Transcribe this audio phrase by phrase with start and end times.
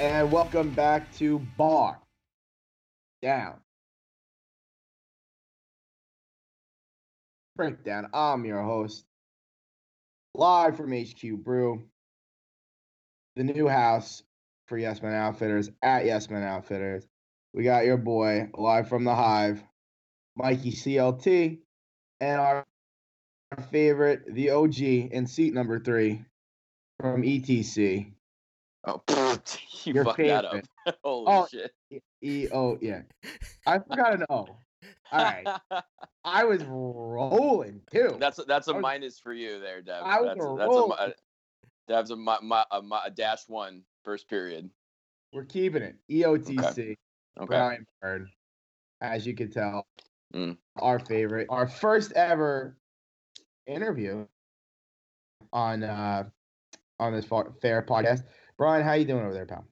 [0.00, 2.00] And welcome back to Bar
[3.22, 3.54] Down.
[7.54, 8.08] Breakdown.
[8.12, 9.04] I'm your host,
[10.34, 11.84] live from HQ Brew,
[13.36, 14.24] the new house
[14.66, 17.06] for Yes Men Outfitters at Yes Men Outfitters.
[17.52, 19.62] We got your boy live from the Hive,
[20.34, 21.58] Mikey CLT,
[22.20, 22.64] and our
[23.70, 26.24] favorite, the OG, in seat number three
[27.00, 28.12] from ETC.
[28.86, 29.00] Oh,
[29.84, 30.64] you Your fucked that up.
[31.04, 31.46] Holy Oh.
[31.50, 31.72] shit.
[32.22, 33.02] E- O yeah.
[33.66, 34.34] I forgot an O.
[34.36, 34.58] All
[35.12, 35.46] right.
[36.24, 38.16] I was rolling too.
[38.18, 40.02] that's that's a was- minus for you there, Dev.
[40.04, 40.96] I was that's, a that's a, roll.
[41.86, 44.70] Dev's a, mi- mi- a, a dash one first period.
[45.32, 45.96] We're keeping it.
[46.10, 46.78] EOTC.
[46.78, 46.96] Okay.
[47.46, 48.28] Brian Byrne.
[49.00, 49.86] As you can tell,
[50.34, 50.56] Mm.
[50.76, 52.76] our favorite, our first ever
[53.68, 54.26] interview
[55.52, 56.24] on uh
[57.00, 58.24] on this fair podcast.
[58.56, 59.66] Brian, how you doing over there, pal?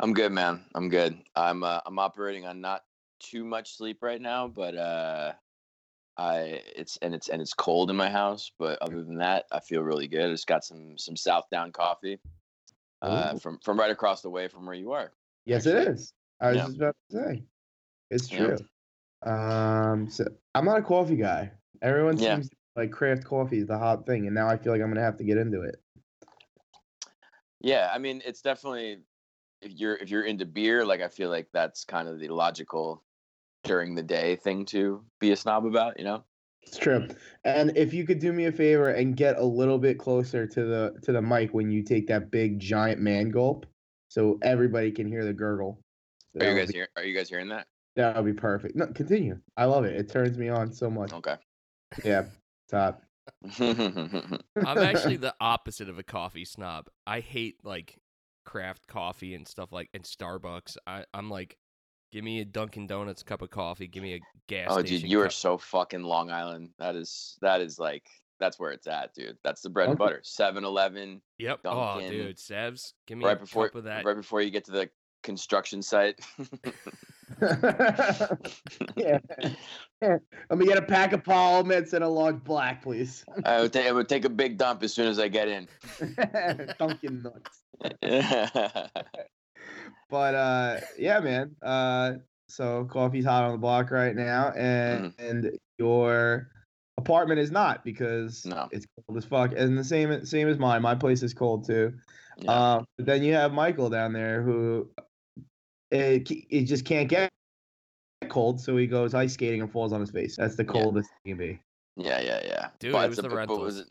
[0.00, 0.64] I'm good, man.
[0.74, 1.18] I'm good.
[1.36, 2.82] I'm uh, I'm operating on not
[3.20, 5.32] too much sleep right now, but uh,
[6.16, 8.50] I it's and it's and it's cold in my house.
[8.58, 10.28] But other than that, I feel really good.
[10.28, 12.18] I just got some some Southdown coffee
[13.02, 13.38] uh, Ooh.
[13.38, 15.12] from from right across the way from where you are.
[15.44, 15.92] Yes, it actually.
[15.94, 16.12] is.
[16.40, 16.64] I was Yeah.
[16.64, 17.44] just about to say.
[18.10, 18.56] It's Yeah.
[19.22, 19.30] true.
[19.30, 21.52] Um, so I'm not a coffee guy.
[21.82, 22.34] Everyone Yeah.
[22.36, 25.02] seems like craft coffee is the hot thing, and now I feel like I'm gonna
[25.02, 25.76] have to get into it.
[27.60, 28.98] Yeah, I mean, it's definitely
[29.60, 33.02] if you're if you're into beer, like I feel like that's kind of the logical
[33.64, 36.24] during the day thing to be a snob about, you know?
[36.62, 37.06] It's true.
[37.44, 40.64] And if you could do me a favor and get a little bit closer to
[40.64, 43.66] the to the mic when you take that big giant man gulp,
[44.08, 45.80] so everybody can hear the gurgle.
[46.38, 47.66] Are you guys be, hear, are you guys hearing that?
[47.96, 48.76] that would be perfect.
[48.76, 49.38] No, continue.
[49.56, 49.96] I love it.
[49.96, 51.12] It turns me on so much.
[51.12, 51.36] Okay.
[52.04, 52.26] Yeah,
[52.68, 53.02] top.
[53.60, 56.88] I'm actually the opposite of a coffee snob.
[57.06, 57.98] I hate like
[58.44, 60.76] craft coffee and stuff like and Starbucks.
[60.86, 61.56] I, I'm like,
[62.12, 63.86] give me a Dunkin' Donuts cup of coffee.
[63.86, 65.02] Give me a gas oh, station.
[65.02, 66.70] dude, you are so fucking Long Island.
[66.78, 68.04] That is that is like
[68.40, 69.36] that's where it's at, dude.
[69.44, 70.22] That's the bread and butter.
[70.24, 71.60] 7-Eleven, Yep.
[71.66, 74.04] Oh, dude, Sevs, give me right a before cup of that.
[74.04, 74.88] right before you get to the
[75.22, 76.20] construction site.
[78.96, 79.18] yeah.
[80.00, 83.24] Let me get a pack of Paul Mints and a log black, please.
[83.44, 85.68] I would, take, I would take a big dump as soon as I get in.
[86.78, 87.62] Dunkin' Nuts.
[90.10, 91.54] But uh yeah, man.
[91.62, 92.14] Uh
[92.48, 96.48] so coffee's hot on the block right now and, and your
[96.98, 98.68] apartment is not because No.
[98.72, 99.52] it's cold as fuck.
[99.56, 100.82] And the same same as mine.
[100.82, 101.92] My place is cold too.
[102.38, 102.50] Yeah.
[102.78, 104.90] Um but then you have Michael down there who
[105.90, 107.30] it, it just can't get
[108.28, 110.36] cold, so he goes ice skating and falls on his face.
[110.36, 110.72] That's the Yeah.
[110.72, 111.60] coldest it can be.
[111.96, 112.68] Yeah, yeah, yeah.
[112.78, 113.88] Dude, But it was the bit- but was it-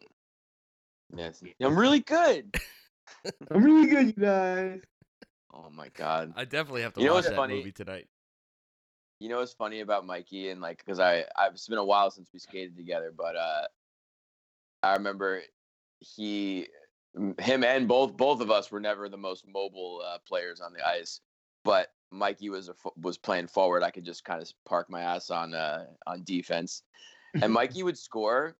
[1.16, 1.44] Yes.
[1.62, 2.56] I'm really good.
[3.52, 4.82] I'm really good, you guys.
[5.54, 6.34] Oh my god.
[6.36, 7.56] I definitely have to You know watch what's that funny?
[7.56, 8.08] movie tonight.
[9.20, 12.10] You know what's funny about Mikey and like because I I've it's been a while
[12.12, 13.68] since we skated together, but uh
[14.84, 15.42] I remember
[16.00, 16.68] he
[17.40, 20.88] him and both both of us were never the most mobile uh, players on the
[20.88, 21.20] ice,
[21.64, 23.84] but Mikey was a, was playing forward.
[23.84, 26.84] I could just kind of park my ass on uh on defense,
[27.42, 28.56] and Mikey would score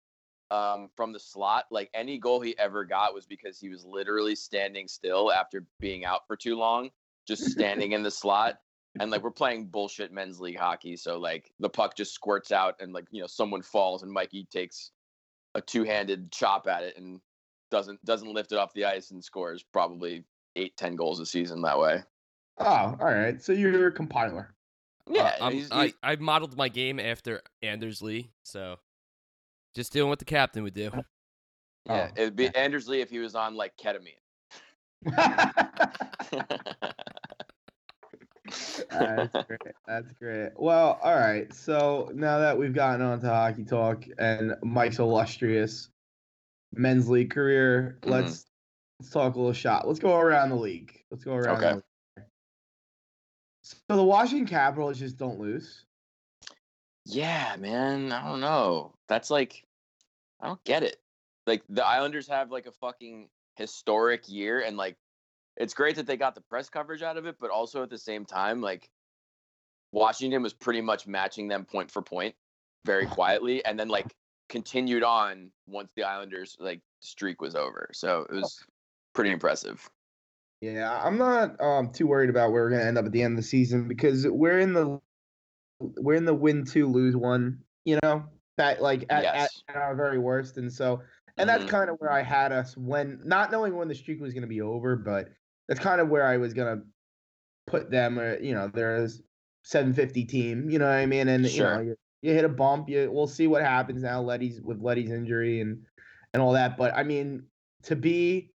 [0.52, 1.66] um, from the slot.
[1.72, 6.06] Like any goal he ever got was because he was literally standing still after being
[6.06, 6.90] out for too long,
[7.28, 8.60] just standing in the slot.
[9.00, 12.76] And like we're playing bullshit men's league hockey, so like the puck just squirts out,
[12.80, 14.92] and like you know someone falls, and Mikey takes
[15.56, 17.22] a two-handed chop at it and
[17.72, 20.24] doesn't doesn't lift it off the ice and scores probably
[20.56, 22.02] eight ten goals a season that way.
[22.60, 23.42] Oh, all right.
[23.42, 24.54] So you're a compiler.
[25.10, 28.78] Yeah, Uh, I'm- he's- I, he's- I modeled my game after Anders Lee, so
[29.76, 30.92] just doing what the captain would do.
[31.86, 32.10] yeah.
[32.12, 32.60] Oh, It'd be okay.
[32.60, 34.16] Anders Lee if he was on like ketamine.
[38.90, 39.76] That's great.
[39.88, 40.50] That's great.
[40.56, 41.54] Well, all right.
[41.54, 45.90] So now that we've gotten on to hockey talk and Mike's illustrious
[46.74, 48.10] men's league career, Mhm.
[48.10, 48.46] let's
[49.00, 49.88] let's talk a little shot.
[49.88, 51.04] Let's go around the league.
[51.12, 51.64] Let's go around.
[51.64, 51.82] Okay.
[53.90, 55.86] So the Washington Capitals just don't lose.
[57.06, 58.12] Yeah, man.
[58.12, 58.94] I don't know.
[59.08, 59.66] That's like,
[60.40, 60.98] I don't get it.
[61.48, 64.96] Like the Islanders have like a fucking historic year, and like,
[65.58, 67.98] it's great that they got the press coverage out of it, but also at the
[67.98, 68.90] same time, like,
[69.92, 72.36] Washington was pretty much matching them point for point,
[72.86, 74.14] very quietly, and then like
[74.48, 77.90] continued on once the Islanders like streak was over.
[77.94, 78.64] So it was
[79.14, 79.90] pretty impressive.
[80.62, 83.34] Yeah, I'm not um too worried about where we're gonna end up at the end
[83.34, 85.00] of the season because we're in the
[85.80, 88.26] we're in the win two lose one, you know,
[88.58, 89.64] that like at, Yes.
[89.70, 91.02] at, at our very worst, and so
[91.38, 91.70] And that's Mhm.
[91.70, 94.48] kind of where I had us when not knowing when the streak was going to
[94.48, 95.30] be over, but
[95.70, 96.86] that's kind of where I was going to
[97.68, 98.20] put them.
[98.20, 99.22] Or you know, there's
[99.64, 100.70] 750 team.
[100.70, 101.28] You know what I mean?
[101.30, 102.90] And you know, you, you hit a bump.
[102.90, 104.22] You we'll see what happens now.
[104.22, 105.86] Letty's with Letty's injury and
[106.34, 106.78] and all that.
[106.78, 107.48] But I mean,
[107.84, 108.52] to be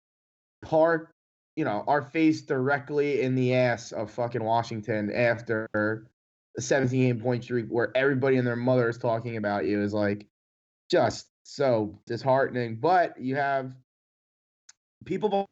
[0.62, 1.14] part,
[1.60, 5.68] you know, are faced directly in the ass of fucking Washington after
[6.56, 9.92] a 17 game point streak where everybody and their mother is talking about you is
[9.92, 10.26] like
[10.90, 12.76] just so disheartening.
[12.76, 13.74] But you have
[15.04, 15.46] people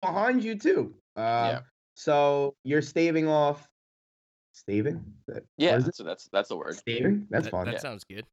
[0.00, 0.94] behind you too.
[1.16, 1.20] Uh,
[1.54, 1.60] Yeah.
[1.96, 3.68] So you're staving off.
[4.52, 5.02] Staving?
[5.58, 5.96] Yeah, is it?
[5.96, 6.76] so that's that's a word.
[6.76, 7.26] Staving?
[7.30, 7.64] That's that, fun.
[7.64, 7.80] that Yeah.
[7.80, 8.24] sounds good.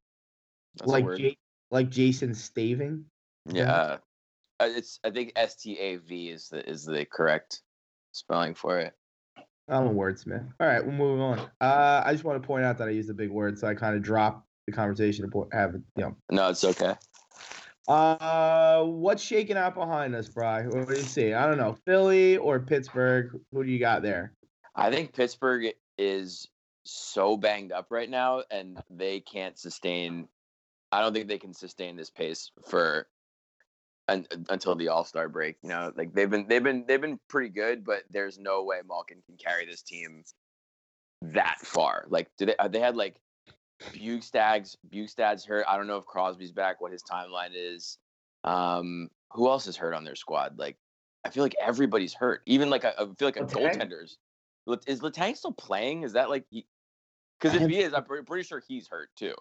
[0.76, 1.18] That's a like word.
[1.18, 1.30] Ja-
[1.72, 3.06] like Jason Staving.
[3.52, 3.96] Yeah,
[4.60, 7.62] it's I think S T A V is the is the correct
[8.12, 8.94] spelling for it.
[9.68, 10.46] I'm a wordsmith.
[10.60, 11.38] All right, we'll move on.
[11.60, 13.74] Uh, I just want to point out that I used a big word, so I
[13.74, 15.82] kind of dropped the conversation to have it.
[15.96, 16.16] You know.
[16.30, 16.94] No, it's okay.
[17.86, 20.62] Uh, what's shaking out behind us, Bry?
[20.62, 21.34] What do you see?
[21.34, 23.38] I don't know, Philly or Pittsburgh.
[23.52, 24.32] Who do you got there?
[24.74, 26.48] I think Pittsburgh is
[26.84, 30.28] so banged up right now, and they can't sustain.
[30.92, 33.06] I don't think they can sustain this pace for
[34.08, 35.56] un, until the All Star break.
[35.62, 38.78] You know, like they've been they've been they've been pretty good, but there's no way
[38.86, 40.24] Malkin can carry this team
[41.22, 42.06] that far.
[42.08, 42.56] Like, do they?
[42.56, 43.16] uh, They had like
[43.92, 45.64] Bjugstad's Bjugstad's hurt.
[45.68, 46.80] I don't know if Crosby's back.
[46.80, 47.98] What his timeline is.
[48.44, 50.58] Um, who else is hurt on their squad?
[50.58, 50.76] Like,
[51.24, 52.42] I feel like everybody's hurt.
[52.46, 54.16] Even like I, I feel like a goaltenders.
[54.86, 56.02] Is Letang still playing?
[56.02, 56.44] Is that like?
[56.50, 59.34] Because if he is, I'm pretty sure he's hurt too.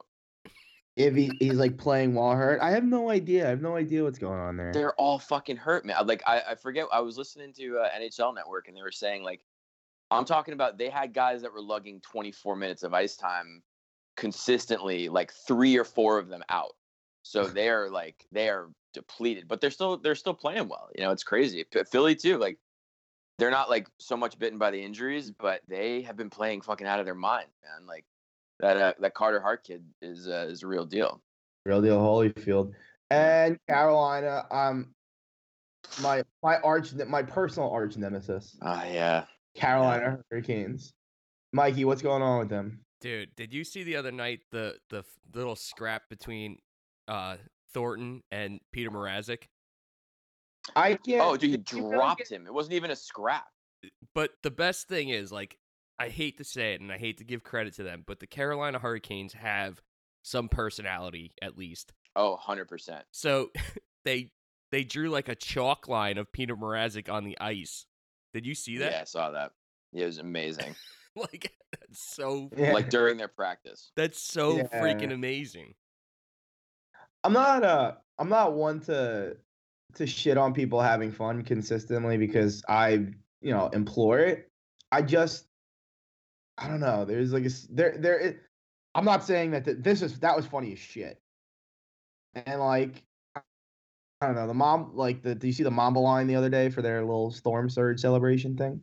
[0.95, 3.47] If he, he's like playing while hurt, I have no idea.
[3.47, 4.71] I have no idea what's going on there.
[4.71, 6.05] They're all fucking hurt, man.
[6.05, 6.85] Like I, I forget.
[6.93, 9.41] I was listening to uh, NHL Network, and they were saying like,
[10.11, 13.63] I'm talking about they had guys that were lugging 24 minutes of ice time
[14.15, 16.75] consistently, like three or four of them out.
[17.23, 20.89] So they are like they are depleted, but they're still they're still playing well.
[20.95, 21.63] You know, it's crazy.
[21.63, 22.37] P- Philly too.
[22.37, 22.59] Like
[23.39, 26.85] they're not like so much bitten by the injuries, but they have been playing fucking
[26.85, 27.87] out of their mind, man.
[27.87, 28.05] Like
[28.63, 31.21] that uh, that Carter Hart kid is uh, is a real deal.
[31.65, 32.71] Real deal, Holyfield
[33.09, 34.45] and Carolina.
[34.49, 34.93] Um,
[36.01, 39.25] my my arch, my personal arch nemesis, Ah, yeah.
[39.55, 40.93] Carolina Hurricanes.
[41.51, 42.79] Mikey, what's going on with them?
[43.01, 46.57] Dude, did you see the other night the the little scrap between
[47.07, 47.35] uh
[47.73, 49.43] Thornton and Peter Mrazek?
[50.75, 51.21] I can't.
[51.21, 52.47] Oh, dude, he dropped him.
[52.47, 53.45] It wasn't even a scrap.
[54.15, 55.57] But the best thing is, like,
[56.03, 58.27] I hate to say it and I hate to give credit to them, but the
[58.27, 59.81] Carolina Hurricanes have
[60.21, 61.93] some personality at least.
[62.17, 63.03] Oh, 100%.
[63.11, 63.51] So
[64.05, 64.31] they
[64.73, 67.85] they drew like a chalk line of Peter Mrazek on the ice.
[68.33, 68.91] Did you see that?
[68.91, 69.51] Yeah, I saw that.
[69.93, 70.75] It was amazing.
[71.15, 72.73] like that's so Yeah.
[72.73, 73.91] Like during their practice.
[73.95, 74.81] that's so Yeah.
[74.81, 75.73] freaking amazing.
[77.23, 79.37] I'm not uh I'm not one to
[79.95, 82.91] to shit on people having fun consistently because I
[83.39, 84.51] you know implore it.
[84.91, 85.47] I just
[86.63, 87.03] I don't know.
[87.03, 88.17] There's like a s- there there.
[88.19, 88.39] It,
[88.95, 91.21] I'm not saying that th- this is that was funny as shit.
[92.35, 93.03] And like
[93.35, 96.49] I don't know the mom like the do you see the Mamba line the other
[96.49, 98.81] day for their little storm surge celebration thing?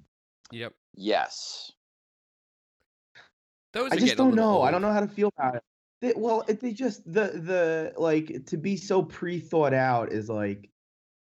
[0.53, 0.75] Yep.
[0.95, 1.73] Yes.
[3.73, 4.51] Those I just don't know.
[4.51, 5.63] little I don't know how to feel about it.
[6.03, 10.29] They, well, it, they just the the like to be so pre thought out is
[10.29, 10.71] like,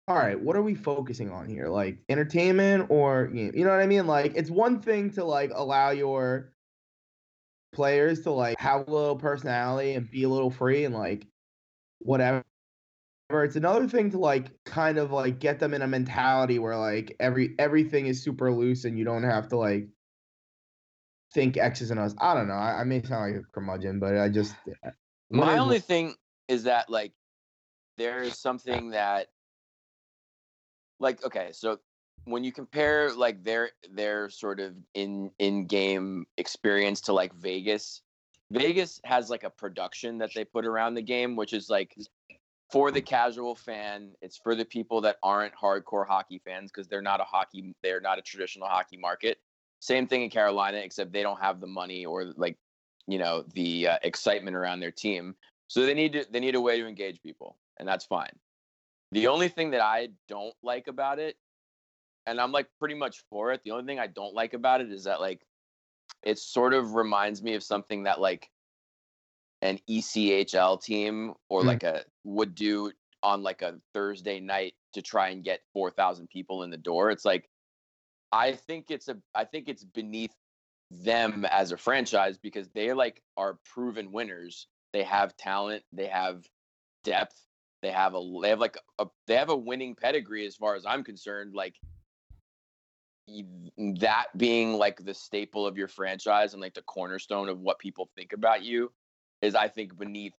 [0.07, 1.67] all right, what are we focusing on here?
[1.67, 4.05] Like entertainment or you know what I mean?
[4.05, 6.51] Like it's one thing to like allow your
[7.73, 11.25] players to like have a little personality and be a little free and like
[11.99, 12.43] whatever.
[13.31, 17.15] It's another thing to like kind of like get them in a mentality where like
[17.19, 19.87] every everything is super loose and you don't have to like
[21.33, 22.13] think X's and O's.
[22.19, 22.53] I don't know.
[22.53, 24.53] I, I may sound like a curmudgeon, but I just
[25.31, 26.13] My only thing
[26.47, 27.13] is that like
[27.97, 29.29] there is something that
[30.99, 31.79] like okay, so
[32.25, 38.01] when you compare like their their sort of in in game experience to like Vegas,
[38.51, 41.95] Vegas has like a production that they put around the game, which is like
[42.71, 44.11] for the casual fan.
[44.21, 48.01] It's for the people that aren't hardcore hockey fans because they're not a hockey, they're
[48.01, 49.37] not a traditional hockey market.
[49.79, 52.57] Same thing in Carolina, except they don't have the money or like
[53.07, 55.35] you know the uh, excitement around their team.
[55.67, 58.31] So they need to they need a way to engage people, and that's fine.
[59.11, 61.37] The only thing that I don't like about it,
[62.25, 63.61] and I'm like pretty much for it.
[63.63, 65.45] The only thing I don't like about it is that like
[66.23, 68.49] it sort of reminds me of something that like
[69.61, 71.65] an ECHL team or Mm.
[71.65, 72.91] like a would do
[73.23, 77.11] on like a Thursday night to try and get 4,000 people in the door.
[77.11, 77.49] It's like
[78.31, 80.35] I think it's a I think it's beneath
[80.91, 84.67] them as a franchise because they like are proven winners.
[84.93, 86.45] They have talent, they have
[87.03, 87.39] depth,
[87.85, 90.87] They have a they have like a they have a winning pedigree as far as
[90.87, 91.53] I'm concerned.
[91.53, 91.75] Like
[93.77, 98.09] that being like the staple of your franchise and like the cornerstone of what people
[98.15, 98.91] think about you
[99.43, 100.33] is I think beneath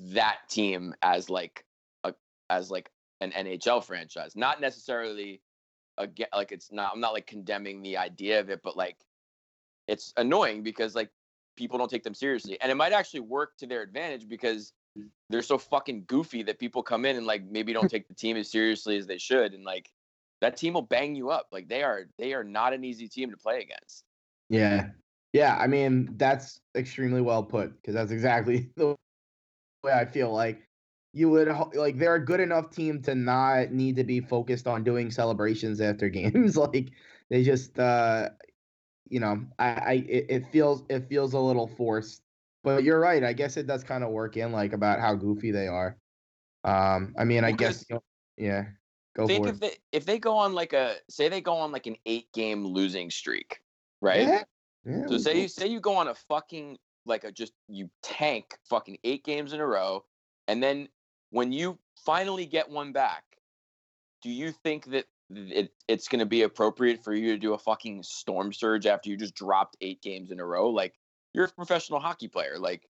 [0.00, 1.64] that team as like
[2.02, 2.14] a
[2.50, 4.34] as like an NHL franchise.
[4.34, 5.40] Not necessarily
[5.98, 8.96] again like it's not I'm not like condemning the idea of it, but like
[9.86, 11.10] it's annoying because like
[11.56, 12.60] people don't take them seriously.
[12.60, 14.72] And it might actually work to their advantage because
[15.28, 18.36] they're so fucking goofy that people come in and like maybe don't take the team
[18.36, 19.54] as seriously as they should.
[19.54, 19.90] And like
[20.40, 21.48] that team will bang you up.
[21.52, 24.04] Like they are they are not an easy team to play against.
[24.48, 24.90] Yeah.
[25.32, 25.56] Yeah.
[25.58, 28.94] I mean, that's extremely well put because that's exactly the
[29.82, 30.62] way I feel like
[31.12, 34.84] you would like they're a good enough team to not need to be focused on
[34.84, 36.56] doing celebrations after games.
[36.56, 36.90] like
[37.30, 38.28] they just uh
[39.08, 42.22] you know, I, I it, it feels it feels a little forced.
[42.66, 43.22] But you're right.
[43.22, 45.96] I guess it does kind of work in like about how goofy they are.
[46.64, 48.02] Um, I mean, I guess you know,
[48.36, 48.64] yeah.
[49.14, 49.60] Go Think for if it.
[49.60, 52.66] they if they go on like a say they go on like an eight game
[52.66, 53.60] losing streak,
[54.02, 54.22] right?
[54.26, 54.42] Yeah.
[54.84, 55.42] yeah So say cool.
[55.42, 59.52] you say you go on a fucking like a just you tank fucking eight games
[59.52, 60.04] in a row,
[60.48, 60.88] and then
[61.30, 63.22] when you finally get one back,
[64.24, 67.58] do you think that it, it's going to be appropriate for you to do a
[67.58, 70.68] fucking storm surge after you just dropped eight games in a row?
[70.68, 70.94] Like
[71.36, 72.88] you're a professional hockey player, like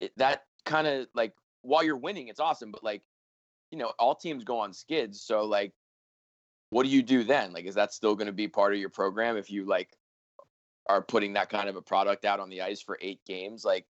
[0.00, 3.02] it, that kind of like while you're winning, it's awesome, but like
[3.72, 5.72] you know all teams go on skids, so like
[6.70, 7.52] what do you do then?
[7.52, 9.90] Like is that still going to be part of your program if you like
[10.88, 13.64] are putting that kind of a product out on the ice for eight games?
[13.64, 13.84] Like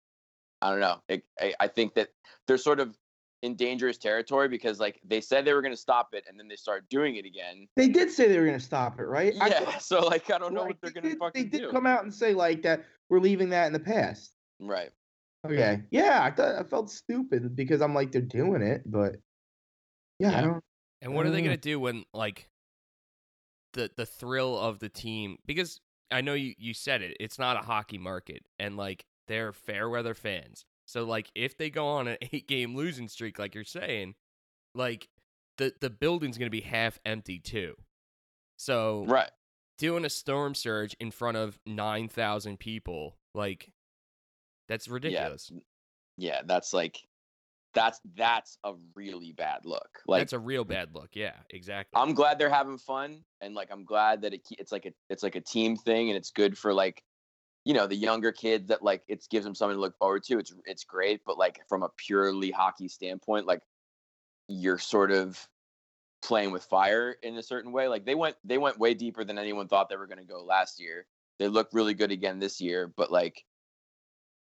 [0.62, 1.00] i don't know.
[1.08, 2.08] It, I, I think that
[2.46, 2.96] they're sort of
[3.42, 6.48] in dangerous territory because like they said they were going to stop it and then
[6.48, 7.68] they started doing it again.
[7.76, 9.34] They did say they were going to stop it, right?
[9.34, 11.48] Yeah thought- so like i don't know like, what they're they going to fucking They
[11.48, 11.70] did do.
[11.70, 14.32] come out and say like that we're leaving that in the past.
[14.60, 14.90] right
[15.52, 15.82] Okay.
[15.90, 19.16] Yeah, I thought I felt stupid because I'm like they're doing it, but
[20.18, 20.62] yeah, I don't.
[21.02, 22.48] And what are they gonna do when like
[23.74, 25.38] the the thrill of the team?
[25.46, 27.16] Because I know you you said it.
[27.20, 30.64] It's not a hockey market, and like they're fair weather fans.
[30.86, 34.14] So like if they go on an eight game losing streak, like you're saying,
[34.74, 35.08] like
[35.58, 37.74] the the building's gonna be half empty too.
[38.56, 39.30] So right
[39.78, 43.72] doing a storm surge in front of nine thousand people, like
[44.68, 45.52] that's ridiculous.
[46.16, 46.98] yeah that's like
[47.76, 51.10] that's that's a really bad look like that's a real bad look.
[51.12, 52.00] Yeah, exactly.
[52.00, 55.22] I'm glad they're having fun, and like I'm glad that it it's like a it's
[55.22, 57.02] like a team thing, and it's good for like
[57.66, 60.38] you know the younger kids that like it gives them something to look forward to.
[60.38, 63.60] It's it's great, but like from a purely hockey standpoint, like
[64.48, 65.38] you're sort of
[66.26, 67.88] playing with fire in a certain way.
[67.88, 70.42] Like they went they went way deeper than anyone thought they were going to go
[70.42, 71.06] last year.
[71.38, 73.44] They look really good again this year, but like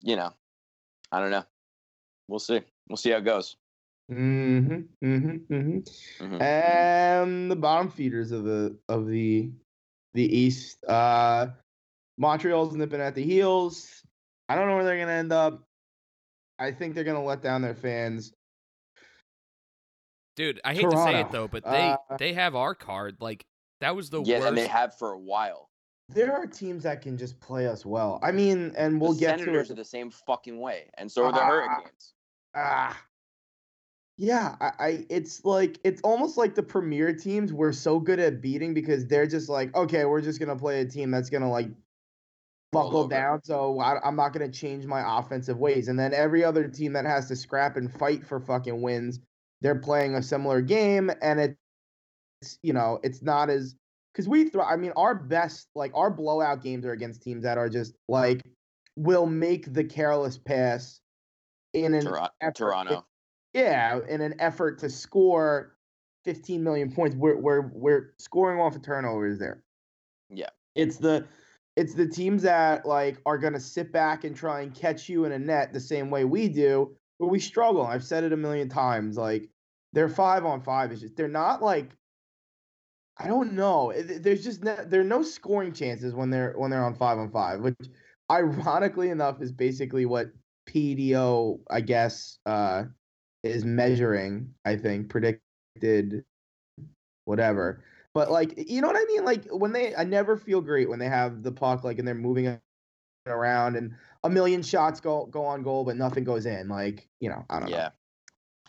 [0.03, 0.33] you know,
[1.13, 1.45] I don't know.
[2.29, 2.63] We'll see.
[2.89, 3.57] We'll see how it goes.
[4.11, 5.07] Mm-hmm.
[5.07, 5.55] Mm-hmm.
[5.55, 6.25] Mm-hmm.
[6.25, 6.41] Mhm.
[6.41, 9.51] And the bottom feeders of the of the
[10.15, 10.85] the East.
[10.85, 11.49] Uh
[12.19, 14.03] Montreal's nipping at the heels.
[14.49, 15.63] I don't know where they're gonna end up.
[16.59, 18.33] I think they're gonna let down their fans.
[20.37, 23.17] Dude, I hate to say it though, but they uh, they have our card.
[23.21, 23.45] Like
[23.81, 24.49] that was the yeah, worst.
[24.49, 25.71] and they have for a while.
[26.11, 28.21] There are teams that can just play us well.
[28.23, 31.25] I mean, and we'll the get Senators to are the same fucking way, and so
[31.25, 31.47] are the Ah.
[31.47, 32.13] Hurricanes.
[32.55, 33.03] Ah.
[34.19, 38.41] Yeah, I, I it's like it's almost like the premier teams we're so good at
[38.41, 41.69] beating because they're just like, okay, we're just gonna play a team that's gonna like
[42.73, 45.89] buckle down, so I, I'm not gonna change my offensive ways.
[45.89, 49.21] And then every other team that has to scrap and fight for fucking wins,
[49.67, 53.75] they're playing a similar game, and it's you know it's not as
[54.13, 54.63] because we throw.
[54.63, 58.43] I mean, our best like our blowout games are against teams that are just like
[58.95, 61.01] will make the careless pass
[61.75, 62.07] in an
[62.41, 63.05] effort- Toronto.
[63.55, 65.75] yeah, in an effort to score
[66.25, 69.65] 15 million points, we're we're we're scoring off of turnovers there.
[70.31, 70.51] Yeah.
[70.77, 71.27] It's the
[71.75, 75.33] it's the teams that like are gonna sit back and try and catch you in
[75.33, 77.83] a net the same way we do, but we struggle.
[77.85, 79.17] I've said it a million times.
[79.17, 79.49] Like
[79.97, 80.91] they're five on five.
[80.91, 81.97] Just they're not like
[83.17, 83.95] I don't know.
[83.97, 87.31] There's just no, there are no scoring chances when they're when they're on five on
[87.31, 87.75] five, which
[88.31, 90.27] ironically enough is basically what
[90.69, 92.85] PDO I guess uh
[93.43, 96.27] is measuring, I think, predicted
[97.25, 97.83] whatever.
[98.13, 99.25] But like you know what I mean?
[99.25, 102.15] Like when they I never feel great when they have the puck like and they're
[102.15, 102.61] moving
[103.27, 106.69] around and a million shots go go on goal but nothing goes in.
[106.69, 107.77] Like, you know, I don't know.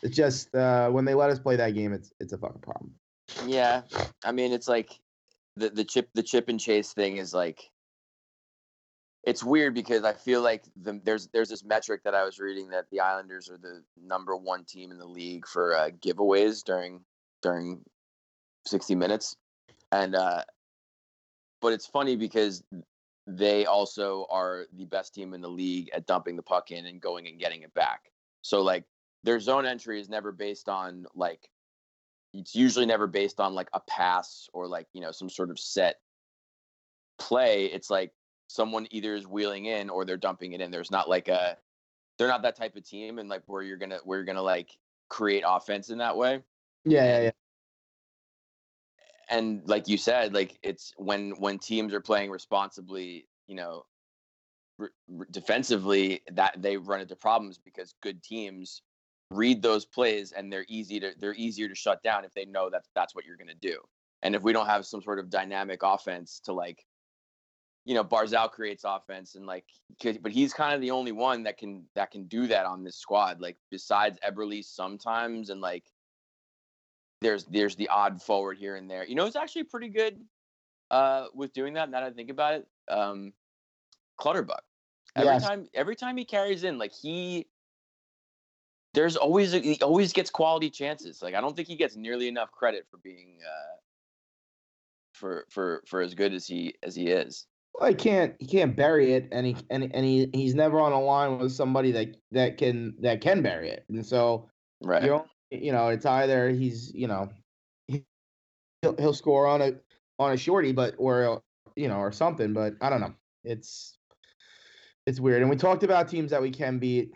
[0.04, 2.94] It's just uh when they let us play that game it's it's a fucking problem.
[3.46, 3.82] yeah.
[4.24, 5.00] I mean, it's like
[5.56, 7.70] the the chip the chip and chase thing is like
[9.28, 12.70] it's weird because I feel like the, there's there's this metric that I was reading
[12.70, 17.02] that the Islanders are the number one team in the league for uh, giveaways during
[17.42, 17.82] during
[18.66, 19.36] 60 minutes,
[19.92, 20.44] and uh,
[21.62, 22.64] but it's funny because
[23.28, 27.02] they also are the best team in the league at dumping the puck in and
[27.02, 28.04] going and getting it back.
[28.44, 28.86] So like
[29.24, 31.50] their zone entry is never based on like
[32.34, 35.60] it's usually never based on like a pass or like you know some sort of
[35.60, 35.96] set
[37.18, 37.66] play.
[37.66, 38.12] It's like
[38.48, 40.72] someone either is wheeling in or they're dumping it in.
[40.72, 41.58] There's not like a
[42.18, 44.78] they're not that type of team and like where you're gonna where you're gonna like
[45.10, 46.42] create offense in that way.
[46.86, 47.32] Yeah, yeah, yeah.
[49.30, 53.86] And like you said, like it's when when teams are playing responsibly, you know,
[54.78, 54.90] re-
[55.32, 58.82] defensively, that they run into problems because good teams
[59.32, 62.70] read those plays and they're easy to they're easier to shut down if they know
[62.70, 63.80] that that's what you're going to do.
[64.24, 66.86] And if we don't have some sort of dynamic offense to like
[67.86, 69.66] you know Barzal creates offense and like
[70.22, 72.98] but he's kind of the only one that can that can do that on this
[72.98, 75.86] squad like besides Eberle sometimes and like
[77.22, 79.06] there's there's the odd forward here and there.
[79.06, 80.26] You know, it's actually pretty good
[80.92, 82.68] uh with doing that now that I think about it.
[82.90, 83.34] Um
[84.18, 84.62] Clutterbuck.
[85.16, 85.44] Every Yes.
[85.44, 87.48] time every time he carries in like he
[88.98, 91.22] there's always he always gets quality chances.
[91.22, 93.76] Like I don't think he gets nearly enough credit for being uh
[95.14, 97.46] for for for as good as he as he is.
[97.76, 100.94] Well, he can't he can't bury it, and he and and he he's never on
[100.94, 104.50] a line with somebody that that can that can bury it, and so
[104.82, 105.04] Right.
[105.04, 107.30] you know you know it's either he's you know
[107.88, 108.04] he-
[108.82, 109.74] he'll he'll score on a
[110.18, 111.44] on a shorty, but or
[111.76, 113.14] you know or something, but I don't know.
[113.44, 114.00] It's
[115.06, 117.14] it's weird, and we talked about teams that we can beat.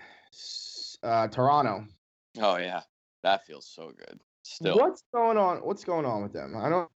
[1.03, 1.85] Uh, Toronto.
[2.39, 2.81] Oh yeah,
[3.23, 4.19] that feels so good.
[4.43, 5.57] Still, What's going on?
[5.57, 6.55] What's going on with them?
[6.55, 6.89] I don't,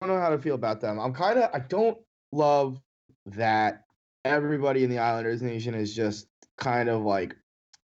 [0.00, 0.98] I don't know how to feel about them.
[0.98, 1.98] I'm kind of I don't
[2.32, 2.80] love
[3.26, 3.84] that
[4.24, 6.26] everybody in the Islanders nation is just
[6.58, 7.36] kind of like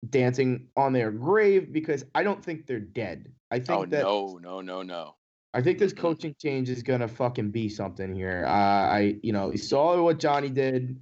[0.10, 3.32] dancing on their grave because I don't think they're dead.
[3.52, 5.16] I think oh that no, no, no, no.
[5.54, 8.46] I think this coaching change is gonna fucking be something here.
[8.46, 11.00] Uh, I you know you saw what Johnny did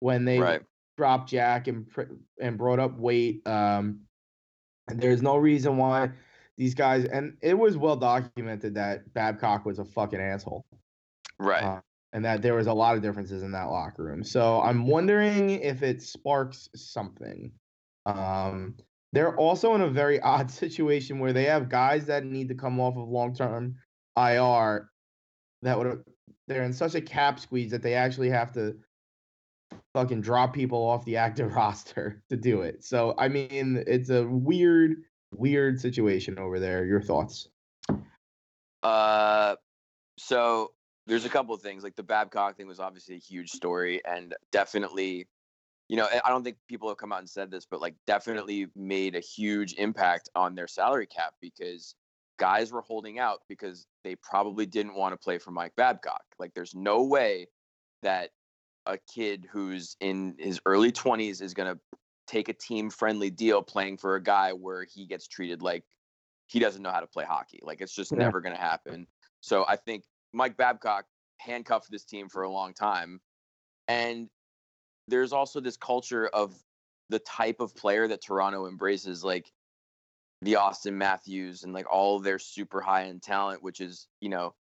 [0.00, 0.62] when they Right.
[1.00, 1.86] Dropped Jack and
[2.42, 3.40] and brought up Weight.
[3.48, 4.00] Um,
[4.86, 6.10] and there's no reason why
[6.58, 10.62] these guys and it was well documented that Babcock was a fucking asshole.
[11.38, 11.62] Right.
[11.64, 11.80] Uh,
[12.12, 14.22] and that there was a lot of differences in that locker room.
[14.22, 17.50] So I'm wondering if it sparks something.
[18.04, 18.76] Um,
[19.14, 22.78] they're also in a very odd situation where they have guys that need to come
[22.78, 23.76] off of long term
[24.18, 24.90] IR
[25.62, 26.04] that would
[26.46, 28.76] they're in such a cap squeeze that they actually have to
[29.94, 32.84] fucking drop people off the active roster to do it.
[32.84, 34.96] So I mean, it's a weird,
[35.32, 36.84] weird situation over there.
[36.84, 37.48] Your thoughts?
[38.82, 39.56] Uh,
[40.18, 40.72] so
[41.06, 41.82] there's a couple of things.
[41.82, 45.26] Like the Babcock thing was obviously a huge story, and definitely,
[45.88, 48.66] you know, I don't think people have come out and said this, but like definitely
[48.76, 51.94] made a huge impact on their salary cap because
[52.40, 56.22] guys were holding out because they probably didn't want to play for Mike Babcock.
[56.38, 57.46] Like, there's no way
[58.02, 58.30] that
[58.86, 61.80] a kid who's in his early 20s is going to
[62.26, 65.84] take a team friendly deal playing for a guy where he gets treated like
[66.46, 67.60] he doesn't know how to play hockey.
[67.62, 68.18] Like it's just Yeah.
[68.18, 69.06] never going to happen.
[69.40, 71.06] So I think Mike Babcock
[71.38, 73.20] handcuffed this team for a long time.
[73.88, 74.28] And
[75.08, 76.54] there's also this culture of
[77.08, 79.50] the type of player that Toronto embraces, like
[80.42, 84.28] the Auston Matthews and like all of their super high end talent, which is, you
[84.28, 84.54] know,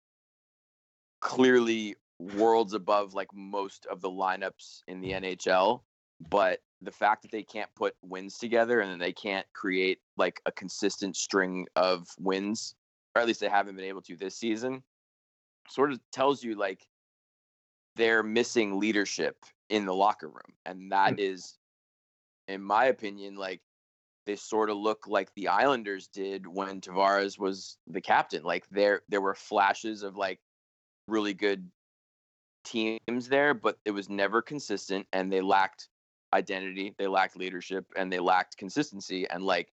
[1.21, 5.37] clearly worlds above like most of the lineups in the mm.
[5.37, 5.83] NHL.
[6.31, 10.41] But the fact that they can't put wins together and then they can't create like
[10.47, 12.75] a consistent string of wins,
[13.15, 14.83] or at least they haven't been able to this season,
[15.69, 16.87] sort of tells you like
[17.97, 19.37] they're missing leadership
[19.71, 20.55] in the locker room.
[20.67, 21.21] And that mm.
[21.21, 21.57] is,
[22.49, 23.61] in my opinion, like
[24.27, 28.43] they sort of look like the Islanders did when Tavares was the captain.
[28.43, 30.41] Like there there were flashes of like
[31.07, 31.71] really good
[32.69, 35.89] teams there, but it was never consistent and they lacked
[36.33, 39.29] identity, they lacked leadership, and they lacked consistency.
[39.29, 39.73] And like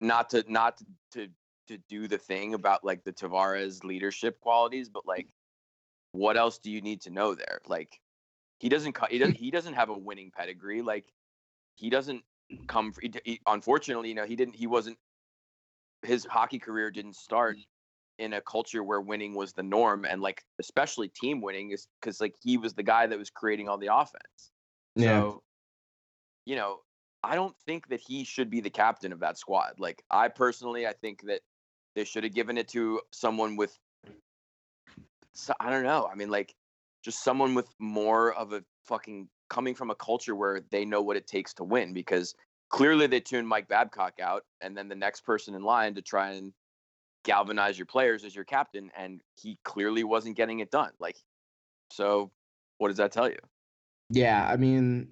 [0.00, 0.78] not to not
[1.12, 1.28] to
[1.68, 5.26] to, do the thing about like the Tavares leadership qualities, but like
[6.12, 7.60] what else do you need to know there?
[7.66, 7.98] Like
[8.58, 10.82] he doesn't he doesn't he doesn't have a winning pedigree.
[10.82, 11.06] Like
[11.76, 12.22] he doesn't
[12.66, 12.92] come.
[13.00, 14.56] He, he, unfortunately, you know, he didn't.
[14.56, 14.98] He wasn't.
[16.02, 17.64] His hockey career didn't start mm.
[18.18, 22.20] In a culture where winning was the norm, and like especially team winning is because
[22.20, 24.50] like he was the guy that was creating all the offense.
[24.98, 25.42] So,
[26.44, 26.80] you know,
[27.22, 29.74] I don't think that he should be the captain of that squad.
[29.78, 31.40] Like I personally, I think that
[31.94, 33.76] they should have given it to someone with.
[35.34, 36.08] So, I don't know.
[36.10, 36.54] I mean, like
[37.02, 41.16] just someone with more of a fucking coming from a culture where they know what
[41.16, 42.34] it takes to win because
[42.70, 46.32] clearly they tuned Mike Babcock out and then the next person in line to try
[46.32, 46.52] and
[47.24, 50.90] galvanize your players as your captain and he clearly wasn't getting it done.
[50.98, 51.16] Like
[51.90, 52.30] so
[52.78, 53.38] what does that tell you?
[54.10, 55.08] Yeah, I mean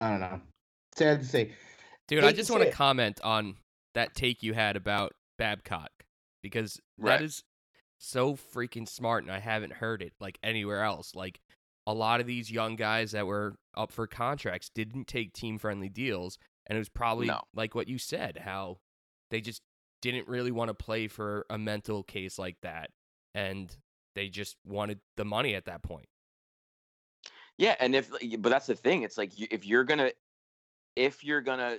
[0.00, 0.40] I don't know.
[0.96, 1.52] Sad to say.
[2.08, 2.74] Dude, I Hate to just want to it.
[2.74, 3.56] comment on
[3.94, 5.90] that take you had about Babcock
[6.42, 7.18] because Right.
[7.18, 7.42] that is
[7.98, 11.14] so freaking smart, and I haven't heard it like anywhere else.
[11.14, 11.40] Like
[11.86, 15.88] a lot of these young guys that were up for contracts didn't take team friendly
[15.88, 17.42] deals, and it was probably No.
[17.54, 18.78] like what you said, how
[19.30, 19.62] they just
[20.02, 22.90] didn't really want to play for a mental case like that,
[23.34, 23.74] and
[24.14, 26.06] they just wanted the money at that point.
[27.56, 29.02] Yeah, and if but that's the thing.
[29.02, 30.10] It's like if you're gonna,
[30.96, 31.78] if you're gonna,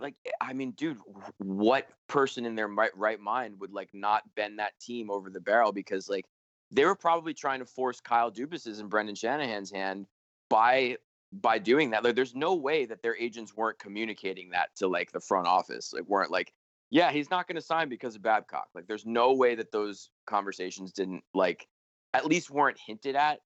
[0.00, 0.98] like, eh, I mean, dude,
[1.38, 5.40] what person in their right right mind would like not bend that team over the
[5.40, 6.24] barrel because like
[6.70, 10.06] they were probably trying to force Kyle Dubas's and Brendan Shanahan's hand
[10.48, 10.96] by
[11.32, 12.04] by doing that.
[12.04, 15.92] Like, there's no way that their agents weren't communicating that to like the front office.
[15.92, 16.52] Like, weren't like,
[16.90, 18.68] yeah, he's not going to sign because of Babcock.
[18.74, 21.68] Like, there's no way that those conversations didn't like
[22.14, 23.40] at least weren't hinted at.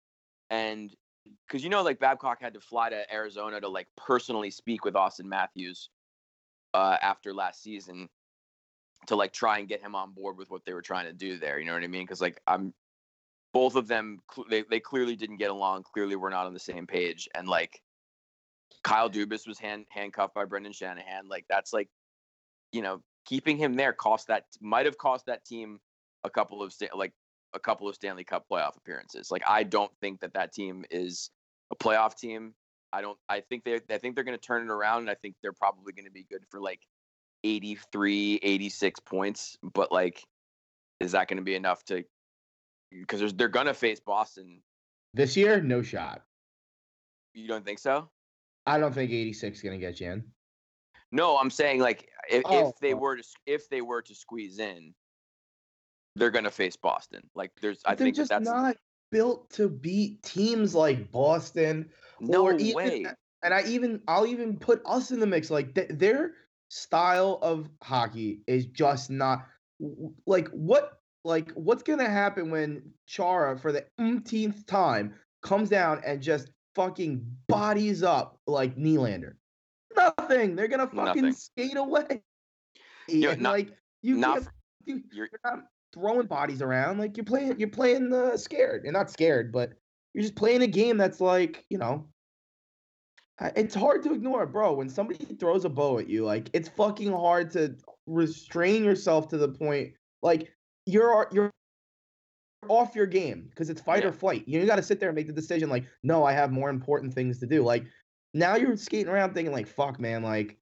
[0.51, 0.95] And
[1.47, 4.95] because you know, like Babcock had to fly to Arizona to like personally speak with
[4.95, 5.91] Auston Matthews
[6.75, 8.09] uh, after last season
[9.07, 11.39] to like try and get him on board with what they were trying to do
[11.39, 11.59] there.
[11.59, 12.05] You know what I mean?
[12.05, 12.75] Because like I'm,
[13.53, 15.85] both of them, they they clearly didn't get along.
[15.93, 17.29] Clearly, we're not on the same page.
[17.35, 17.81] And like
[18.85, 21.29] Kyle Dubas was hand handcuffed by Brendan Shanahan.
[21.29, 21.89] Like that's like,
[22.73, 25.81] you know, keeping him there cost that might have cost that team
[26.25, 27.13] a couple of like
[27.55, 29.31] a couple of Stanley Cup playoff appearances.
[29.31, 31.31] Like I don't think that that team is
[31.71, 32.55] a playoff team.
[32.93, 33.19] I don't.
[33.29, 33.81] I think they.
[33.91, 36.11] I think they're going to turn it around, and I think they're probably going to
[36.11, 36.81] be good for like
[37.45, 39.57] 83, 86 points.
[39.63, 40.25] But like,
[40.99, 42.03] is that going to be enough to?
[42.91, 44.63] Because they're to face Boston.
[45.15, 46.23] This year, no shot.
[47.35, 48.09] You don't think so?
[48.67, 50.25] I don't think 86 is gonna get you in.
[51.13, 52.97] No, I'm saying like if, Oh, if they oh.
[52.97, 54.95] were to if they were to squeeze in,
[56.17, 57.23] they're to face Boston.
[57.35, 58.77] Like there's, I they're think that just that's not
[59.11, 63.07] built to beat teams like Boston no or even, way.
[63.43, 65.51] And I even I'll even put us in the mix.
[65.51, 66.35] Like th- their
[66.69, 69.47] style of hockey is just not
[70.27, 76.23] like what like what's gonna happen when Chara for the umpteenth time comes down and
[76.23, 79.35] just fucking bodies up like Nylander.
[79.97, 80.57] Nothing.
[80.57, 81.33] They're gonna fucking Nothing.
[81.33, 82.23] skate away.
[83.09, 84.43] know, and not- like you not,
[84.87, 88.93] can't, you're, you're not throwing bodies around like you're playing you're playing uh, scared and
[88.93, 89.73] not scared but
[90.15, 92.07] you're just playing a game that's like you know
[93.57, 97.11] it's hard to ignore bro when somebody throws a bow at you like it's fucking
[97.11, 97.75] hard to
[98.07, 100.53] restrain yourself to the point like
[100.91, 101.51] you're you're
[102.69, 104.11] off your game because it's fight Yeah.
[104.11, 106.53] or flight you got to sit there and make the decision like no i have
[106.53, 107.85] more important things to do like
[108.35, 110.59] now you're skating around thinking like fuck man like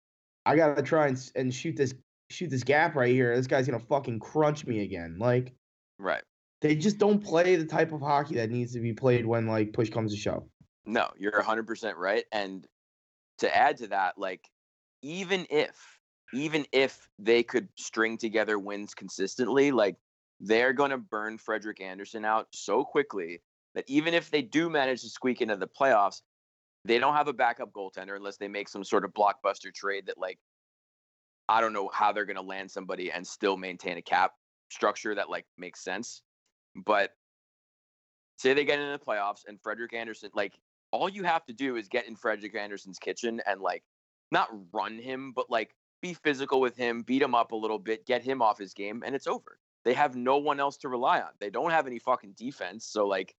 [0.47, 1.95] i gotta try and, and shoot this
[2.31, 3.35] shoot this gap right here.
[3.37, 5.17] This guy's gonna fucking crunch me again.
[5.19, 5.55] Like
[5.99, 6.23] right.
[6.61, 9.73] they just don't play the type of hockey that needs to be played when like
[9.73, 10.47] push comes to shove.
[10.87, 12.25] No, you're 100% right.
[12.33, 12.67] And
[13.39, 14.49] to add to that, like,
[15.03, 15.99] even if,
[16.33, 19.97] even if they could string together wins consistently, like,
[20.41, 23.41] they're going to burn Frederik Andersen out so quickly
[23.75, 26.23] that even if they do manage to squeak into the playoffs,
[26.85, 30.19] they don't have a backup goaltender unless they make some sort of blockbuster trade that,
[30.19, 30.39] like,
[31.49, 34.33] I don't know how they're going to land somebody and still maintain a cap
[34.71, 36.23] structure that, like, makes sense.
[36.77, 37.11] But
[38.37, 40.55] say they get into the playoffs and Frederik Andersen, like,
[40.91, 43.85] all you have to do is get in Frederik Andersen's kitchen and like
[44.31, 48.07] not run him, but like be physical with him, beat him up a little bit,
[48.07, 49.59] get him off his game, and it's over.
[49.89, 51.31] They have no one else to rely on.
[51.41, 52.85] They don't have any fucking defense.
[52.85, 53.35] So like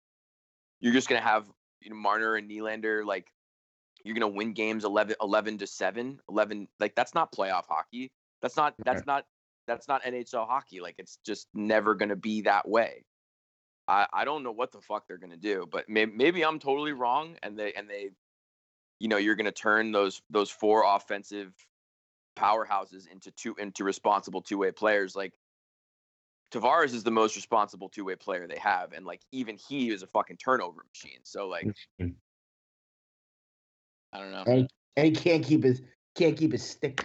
[0.81, 1.45] you're just gonna have
[1.83, 3.27] you know, Marner and Nylander like
[4.03, 8.57] you're gonna win games 11, 11 to 7 11 like that's not playoff hockey that's
[8.57, 9.27] not that's not
[9.67, 13.05] that's not nhl hockey like it's just never gonna be that way
[13.87, 16.93] I, I don't know what the fuck they're gonna do, but maybe, maybe I'm totally
[16.93, 18.11] wrong, and they and they,
[19.01, 21.53] you know, you're gonna turn those those four offensive
[22.39, 25.17] powerhouses into two into responsible two way players.
[25.17, 25.33] Like
[26.51, 30.03] Tavares is the most responsible two way player they have, and like even he is
[30.03, 31.21] a fucking turnover machine.
[31.23, 31.67] So like
[32.01, 32.15] Mhm.
[34.13, 34.45] I don't know.
[34.47, 35.83] And, and he can't keep his
[36.15, 37.05] can't keep his stick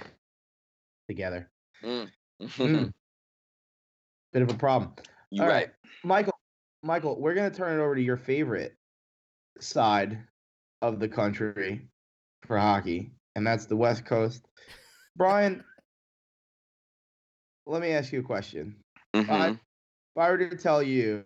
[1.07, 1.51] together.
[1.83, 2.09] Mm.
[2.41, 2.93] Mm.
[4.33, 4.93] Bit of a problem.
[5.29, 5.71] you All right.
[6.03, 6.33] Michael.
[6.81, 8.75] Michael, we're gonna turn it over to your favorite
[9.59, 10.21] side
[10.81, 11.87] of the country
[12.45, 14.45] for hockey, and that's the West Coast.
[15.15, 15.63] Brian,
[17.65, 18.75] let me ask you a question.
[19.13, 19.53] Mhm.
[19.53, 21.25] If I were to tell you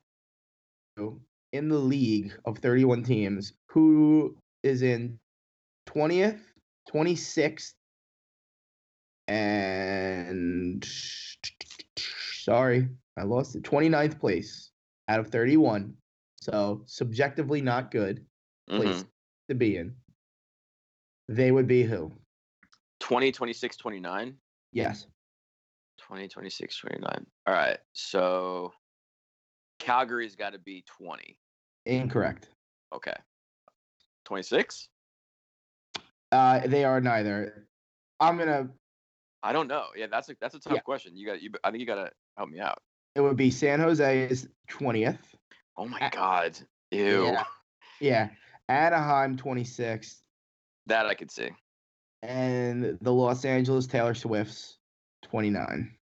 [1.54, 5.20] in the league of 31 teams who is in
[5.88, 6.42] 20th,
[6.90, 7.74] 26th,
[9.28, 10.86] and
[11.98, 13.64] sorry, I lost it.
[13.64, 14.72] 29th place
[15.08, 15.96] out of 31.
[16.42, 18.26] So subjectively not good
[18.70, 19.10] place Mhm.
[19.50, 19.96] to be in.
[21.28, 22.12] They would be who?
[23.00, 24.40] 20, 26, 29.
[24.72, 25.08] Yes.
[26.08, 27.26] 20, 26, 29.
[27.48, 27.78] All right.
[27.94, 28.72] So
[29.80, 31.38] Calgary's got to be 20.
[31.86, 32.50] Incorrect.
[32.94, 33.14] Okay.
[34.26, 34.90] 26?
[36.32, 37.68] Uh, they are neither.
[38.20, 38.70] I'm gonna.
[39.44, 39.86] I don't know.
[39.96, 40.80] Yeah, that's a that's a tough Yeah.
[40.80, 41.16] question.
[41.16, 42.80] You got you I think you got to help me out.
[43.16, 45.20] It would be San Jose is 20th.
[45.78, 46.58] Oh my god.
[46.92, 47.24] Ew.
[47.26, 47.44] Yeah.
[48.02, 48.30] Yeah.
[48.68, 50.22] Anaheim 26th.
[50.88, 51.50] That I could see.
[52.24, 54.77] And the Los Angeles Taylor Swifts
[55.30, 55.98] 29.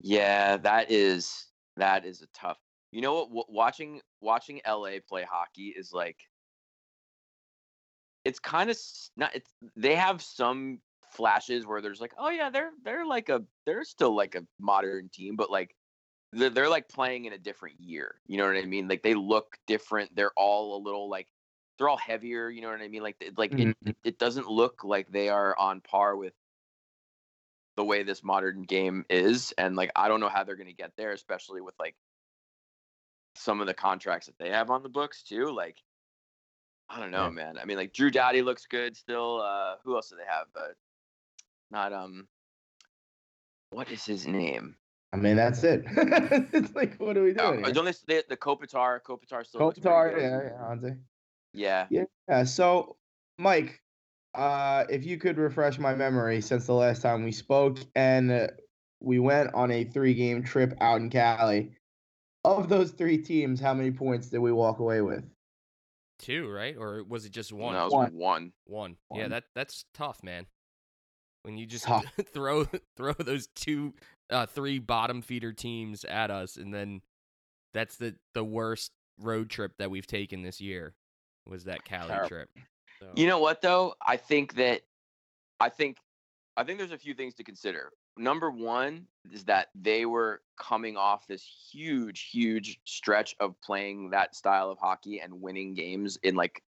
[0.00, 1.46] Yeah, that is
[1.76, 2.58] that is a tough.
[2.92, 3.28] You know what?
[3.28, 6.28] w- Watching watching LA play hockey is like.
[8.24, 8.78] It's kind of
[9.16, 9.34] not.
[9.34, 13.84] It's they have some flashes where there's like, oh yeah, they're they're like a they're
[13.84, 15.76] still like a modern team, but like
[16.32, 18.20] they're, they're like playing in a different year.
[18.26, 18.88] You know what I mean?
[18.88, 20.14] Like they look different.
[20.16, 21.28] They're all a little like
[21.78, 22.50] they're all heavier.
[22.50, 23.02] You know what I mean?
[23.02, 23.74] Like like Mhm.
[23.86, 26.34] it, it doesn't look like they are on par with
[27.76, 30.72] the way this modern game is and like i don't know how they're going to
[30.72, 31.94] get there especially with like
[33.34, 35.76] some of the contracts that they have on the books too like
[36.88, 37.30] i don't know Yeah.
[37.30, 40.46] man i mean like Drew Doughty looks good still uh who else do they have
[40.56, 40.72] uh
[41.70, 42.26] not um
[43.70, 44.76] what is his name
[45.12, 45.82] I mean, that's it.
[46.52, 47.64] it's like, what are we oh, doing?
[47.64, 47.72] here?
[47.72, 50.42] don't they, the kopitar kopitar still Kopitar, yeah,
[51.54, 52.04] yeah Yeah.
[52.28, 52.44] Yeah.
[52.44, 52.96] So,
[53.38, 53.80] Mike,
[54.36, 58.48] uh, if you could refresh my memory since the last time we spoke, and uh,
[59.00, 61.72] we went on a three-game trip out in Cali.
[62.44, 65.24] Of those three teams, how many points did we walk away with?
[66.18, 66.76] Two, right?
[66.78, 67.74] Or was it just one?
[67.74, 68.12] that was One.
[68.14, 68.52] one.
[68.66, 68.96] One.
[69.14, 70.46] Yeah, that that's tough, man.
[71.42, 72.04] When you just Tough.
[72.32, 72.64] throw
[72.96, 73.94] throw those two
[74.30, 77.00] uh three bottom feeder teams at us and then
[77.72, 80.94] that's the the worst road trip that we've taken this year
[81.46, 82.28] was that Cali Terrible.
[82.28, 82.48] trip.
[82.98, 83.94] So, You know what though?
[84.02, 84.82] I think that
[85.60, 85.98] I think
[86.56, 87.92] I think there's a few things to consider.
[88.18, 94.36] Number one is that they were coming off this huge, huge stretch of playing that
[94.36, 96.62] style of hockey and winning games in like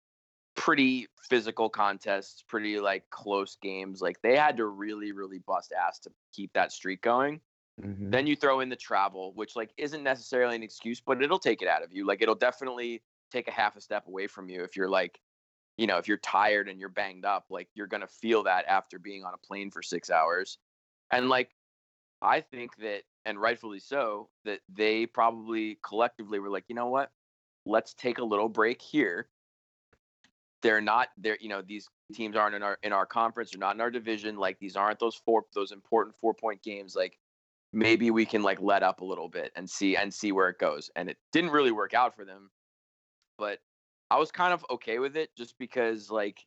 [0.56, 4.02] pretty physical contests, pretty like close games.
[4.02, 7.40] Like they had to really, really bust ass to keep that streak going.
[7.78, 8.12] Mhm.
[8.12, 11.62] Then you throw in the travel, which like isn't necessarily an excuse, but it'll take
[11.62, 12.06] it out of you.
[12.06, 15.20] Like it'll definitely take a half a step away from you if you're like,
[15.76, 18.98] you know, if you're tired and you're banged up, like you're gonna feel that after
[18.98, 20.58] being on a plane for six hours.
[21.10, 21.50] And like
[22.22, 27.10] I think that, and rightfully so, that they probably collectively were like, you know what?
[27.66, 29.28] Let's take a little break here.
[30.62, 33.74] They're not they're you know, these teams aren't in our in our conference, they're not
[33.74, 34.36] in our division.
[34.36, 36.94] Like these aren't those four those important four point games.
[36.96, 37.18] Like
[37.72, 40.58] maybe we can like let up a little bit and see and see where it
[40.58, 40.90] goes.
[40.96, 42.50] And it didn't really work out for them,
[43.36, 43.58] but
[44.10, 46.44] I was kind of okay with it just because like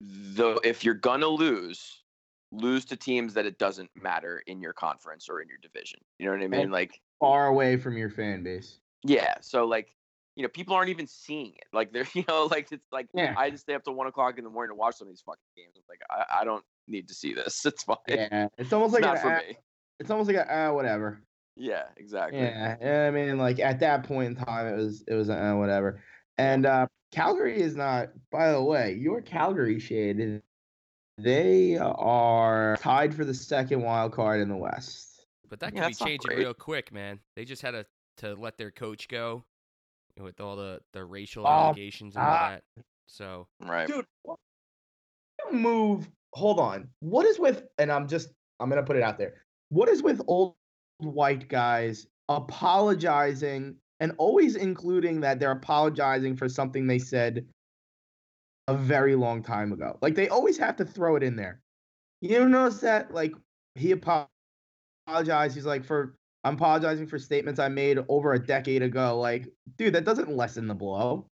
[0.00, 2.02] though if you're gonna lose,
[2.50, 6.00] lose to teams that it doesn't matter in your conference or in your division.
[6.18, 6.60] You know what I mean?
[6.62, 8.80] And- Like Far away from your fan base.
[9.04, 9.94] yeah, so like
[10.34, 11.66] you know, people aren't even seeing it.
[11.72, 13.34] Like they're you know, like it's like Yeah.
[13.36, 15.20] I just stay up till one o'clock in the morning to watch some of these
[15.20, 15.74] fucking games.
[15.76, 17.64] It's like I, I don't need to see this.
[17.66, 17.96] It's fine.
[18.08, 19.56] Yeah, it's almost It's like not an, for ah, me.
[20.00, 21.20] it's almost like a uh, whatever.
[21.56, 22.38] Yeah, exactly.
[22.38, 25.54] Yeah, and I mean, like at that point in time, it was it was uh,
[25.54, 26.02] whatever.
[26.38, 28.08] And uh, Calgary is not.
[28.30, 30.42] By the way, your Calgary shade,
[31.18, 35.26] they are tied for the second wild card in the West.
[35.48, 37.20] But that Yeah, could be changing real quick, man.
[37.36, 37.86] They just had to
[38.18, 39.44] to let their coach go
[40.18, 42.48] with all the the racial Oh, allegations and all ah.
[42.50, 42.62] that.
[43.06, 43.86] So Right.
[43.86, 44.06] Dude,
[45.52, 46.08] move.
[46.32, 46.88] Hold on.
[47.00, 47.64] What is with?
[47.78, 48.30] And I'm just.
[48.58, 49.34] I'm gonna put it out there.
[49.70, 50.54] What is with old
[51.04, 57.46] white guys apologizing and always including that they're apologizing for something they said
[58.68, 59.98] a very long time ago?
[60.02, 61.60] Like they always have to throw it in there.
[62.20, 63.12] You ever notice that?
[63.12, 63.32] Like
[63.74, 64.28] he apo-
[65.06, 65.54] apologized.
[65.54, 69.18] He's like, for I'm apologizing for statements I made over a decade ago.
[69.18, 71.26] Like, dude, that doesn't lessen the blow.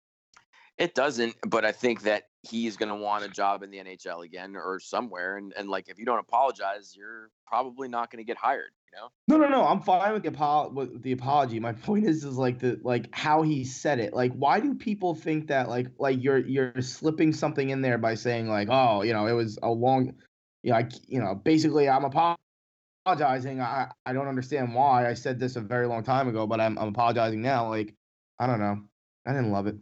[0.78, 4.24] It doesn't, but I think that he's going to want a job in the NHL
[4.24, 5.36] again or somewhere.
[5.36, 9.10] And, and like, if you don't apologize, you're probably not going to get hired, know?
[9.28, 9.66] No, no, no.
[9.66, 11.60] I'm fine with the apo- with the apology.
[11.60, 14.14] My point is, is like the like how he said it.
[14.14, 18.14] Like, why do people think that like like you're you're slipping something in there by
[18.14, 20.14] saying like, oh, you know, it was a long,
[20.62, 23.60] you know, I, you know, basically I'm apologizing.
[23.60, 25.08] I I don't understand why.
[25.08, 27.68] I said this a very long time ago, but I'm I'm apologizing now.
[27.68, 27.94] Like
[28.38, 28.82] I don't know.
[29.26, 29.76] I didn't love it.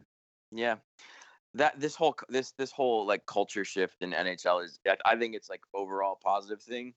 [0.53, 0.77] Yeah.
[1.55, 5.49] That this whole this this whole like culture shift in NHL is I think it's
[5.49, 6.95] like overall positive thing.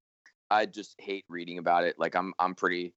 [0.49, 1.97] I just hate reading about it.
[1.97, 2.93] Like I'm I'm pretty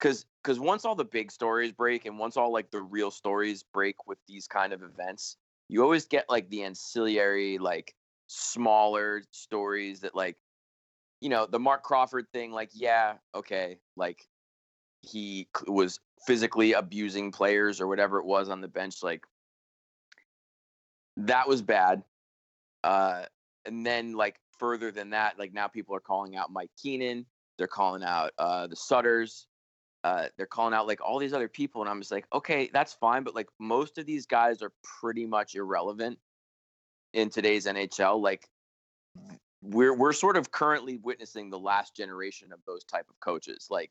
[0.00, 3.62] cuz cuz once all the big stories break and once all like the real stories
[3.62, 5.36] break with these kind of events,
[5.68, 7.94] you always get like the ancillary like
[8.26, 10.36] smaller stories that like
[11.20, 14.26] you know, the Marc Crawford thing like yeah, okay, like
[15.02, 19.24] he was physically abusing players or whatever it was on the bench like
[21.16, 22.02] that was bad.
[22.82, 23.24] Uh,
[23.66, 27.26] and then like further than that, like now people are calling out Mike Keenan.
[27.58, 29.48] They're calling out uh, the Sutters.
[30.04, 32.92] Uh, they're calling out like all these other people, and I'm just like, okay, that's
[32.94, 36.18] fine, but like most of these guys are pretty much irrelevant
[37.12, 38.20] in today's NHL.
[38.22, 38.48] Like
[39.62, 43.90] we're we're sort of currently witnessing the last generation of those type of coaches, like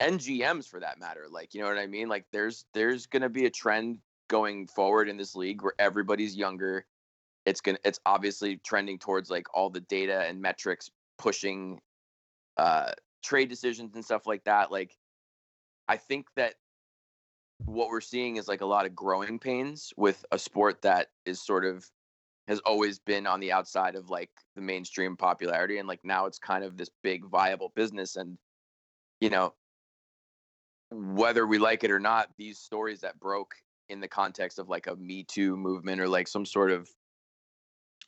[0.00, 1.26] and GMs for that matter.
[1.30, 2.08] Like you know what I mean?
[2.08, 6.86] Like there's there's gonna be a trend going forward in this league where everybody's younger.
[7.46, 11.80] It's gonna it's obviously trending towards like all the data and metrics pushing
[12.56, 14.70] uh trade decisions and stuff like that.
[14.70, 14.96] Like
[15.88, 16.54] I think that
[17.66, 21.44] what we're seeing is like a lot of growing pains with a sport that is
[21.44, 21.84] sort of
[22.46, 26.38] has always been on the outside of like the mainstream popularity and like now it's
[26.38, 28.36] kind of this big viable business and
[29.20, 29.54] you know
[30.90, 33.54] whether we like it or not these stories that broke
[33.88, 36.88] in the context of like a me too movement or like some sort of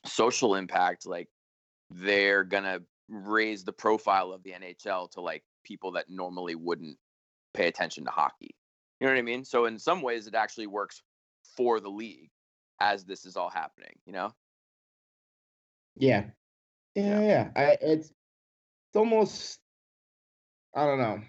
[0.05, 1.27] social impact like
[1.89, 2.79] they're gonna
[3.09, 6.97] raise the profile of the nhl to like people that normally wouldn't
[7.53, 8.55] pay attention to hockey
[8.99, 11.01] you know what i mean so in some ways it actually works
[11.55, 12.29] for the league
[12.79, 14.33] as this is all happening you know
[15.97, 16.25] Yeah.
[16.95, 17.49] Yeah, yeah.
[17.55, 19.59] I, it's it's almost
[20.75, 21.21] I don't know,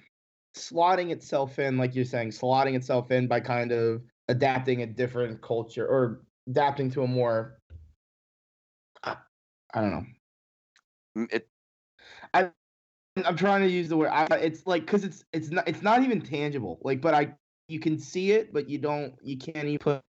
[0.57, 5.41] slotting itself in, like you're saying, slotting itself in by kind of adapting a different
[5.41, 7.58] culture or adapting to a more
[9.75, 9.91] I don't
[11.17, 11.27] know.
[11.33, 11.49] It
[12.35, 12.51] I.
[13.25, 14.11] I'm trying to use the word.
[14.11, 16.79] I, it's like because it's it's not it's not even tangible.
[16.83, 17.35] Like, but I
[17.69, 20.03] you can see it, but you don't you can't even put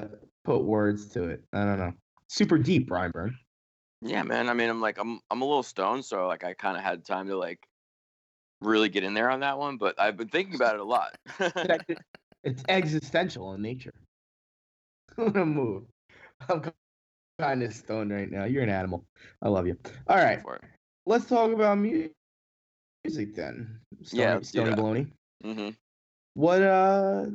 [0.00, 0.06] uh,
[0.44, 1.44] put words to it.
[1.52, 1.92] I don't know.
[2.28, 3.36] Super deep, Brian Byrne.
[4.02, 4.48] Yeah, man.
[4.48, 7.04] I mean, I'm like, I'm, I'm a little stoned, so like, I kind of had
[7.04, 7.60] time to like
[8.60, 9.76] really get in there on that one.
[9.78, 11.16] But I've been thinking about it a lot.
[11.40, 11.98] It's-
[12.44, 13.94] it's existential in nature.
[15.18, 15.84] I'm gonna move.
[16.48, 16.60] I'm
[17.38, 18.44] kind of stoned right now.
[18.44, 19.04] You're an animal.
[19.40, 19.76] I love you.
[20.06, 20.42] All right,
[21.06, 22.08] let's talk about mu-
[23.04, 23.80] music then.
[24.02, 24.78] Stony, Yeah, Stony that.
[24.78, 25.10] Baloney.
[25.44, 25.68] hmm
[26.34, 27.26] What uh,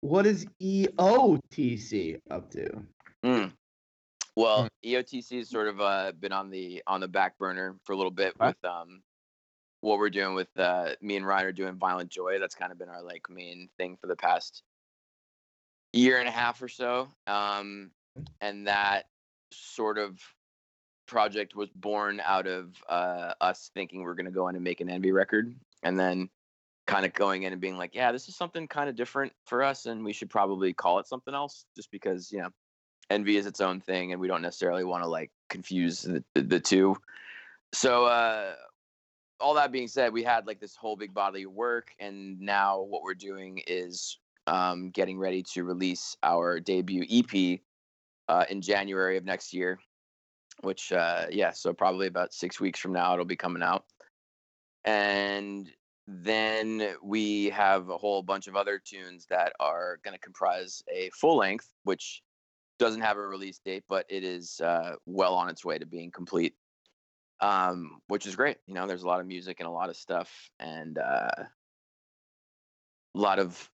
[0.00, 2.82] what is EOTC up to?
[3.24, 3.52] Mm.
[4.36, 7.96] Well, EOTC has sort of uh, been on the on the back burner for a
[7.96, 9.02] little bit with um
[9.80, 12.38] what we're doing with uh, me and Ryan are doing Violent Joy.
[12.38, 14.62] That's kind of been our like main thing for the past
[15.92, 17.08] year and a half or so.
[17.26, 17.90] Um,
[18.40, 19.06] and that
[19.52, 20.18] sort of
[21.06, 24.80] project was born out of uh, us thinking we're going to go in and make
[24.80, 26.28] an Envy record, and then
[26.86, 29.62] kind of going in and being like, yeah, this is something kind of different for
[29.62, 32.50] us, and we should probably call it something else, just because you know,
[33.10, 36.60] Envy is its own thing, and we don't necessarily want to like confuse the, the,
[36.60, 36.96] two.
[37.72, 38.54] So, uh,
[39.38, 42.80] all that being said, we had like this whole big body of work, and now
[42.80, 47.60] what we're doing is um, getting ready to release our debut EP
[48.28, 49.78] uh, in January of next year.
[50.62, 53.84] Which, uh, yeah, so probably about six weeks from now, it'll be coming out.
[54.84, 55.70] And
[56.06, 61.10] then we have a whole bunch of other tunes that are going to comprise a
[61.10, 62.22] full length, which
[62.78, 66.10] doesn't have a release date, but it is uh, well on its way to being
[66.10, 66.54] complete
[67.40, 68.56] um, which is great.
[68.66, 71.30] You know, there's a lot of music and a lot of stuff, and uh,
[73.14, 73.70] a lot of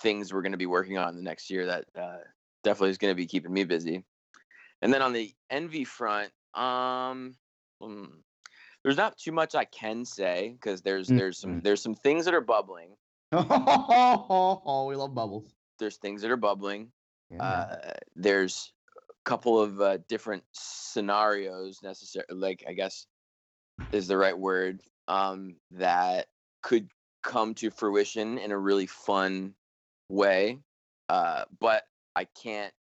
[0.00, 2.18] things we're going to be working on the next year that uh,
[2.64, 4.04] definitely is going to be keeping me busy.
[4.82, 7.36] And then on the envy front, um,
[7.82, 8.10] mm,
[8.82, 11.62] there's not too much I can say because there's there's some Mhm.
[11.64, 12.96] there's some things that are bubbling.
[13.32, 15.54] Oh, we love bubbles.
[15.78, 16.92] There's things that are bubbling.
[17.30, 17.42] Yeah.
[17.42, 23.06] uh, there's a couple of uh, different scenarios necessary like i guess
[23.92, 26.28] is the right word um, that
[26.62, 26.90] could
[27.22, 29.54] come to fruition in a really fun
[30.08, 30.60] way
[31.08, 31.84] uh, but
[32.16, 32.72] i can't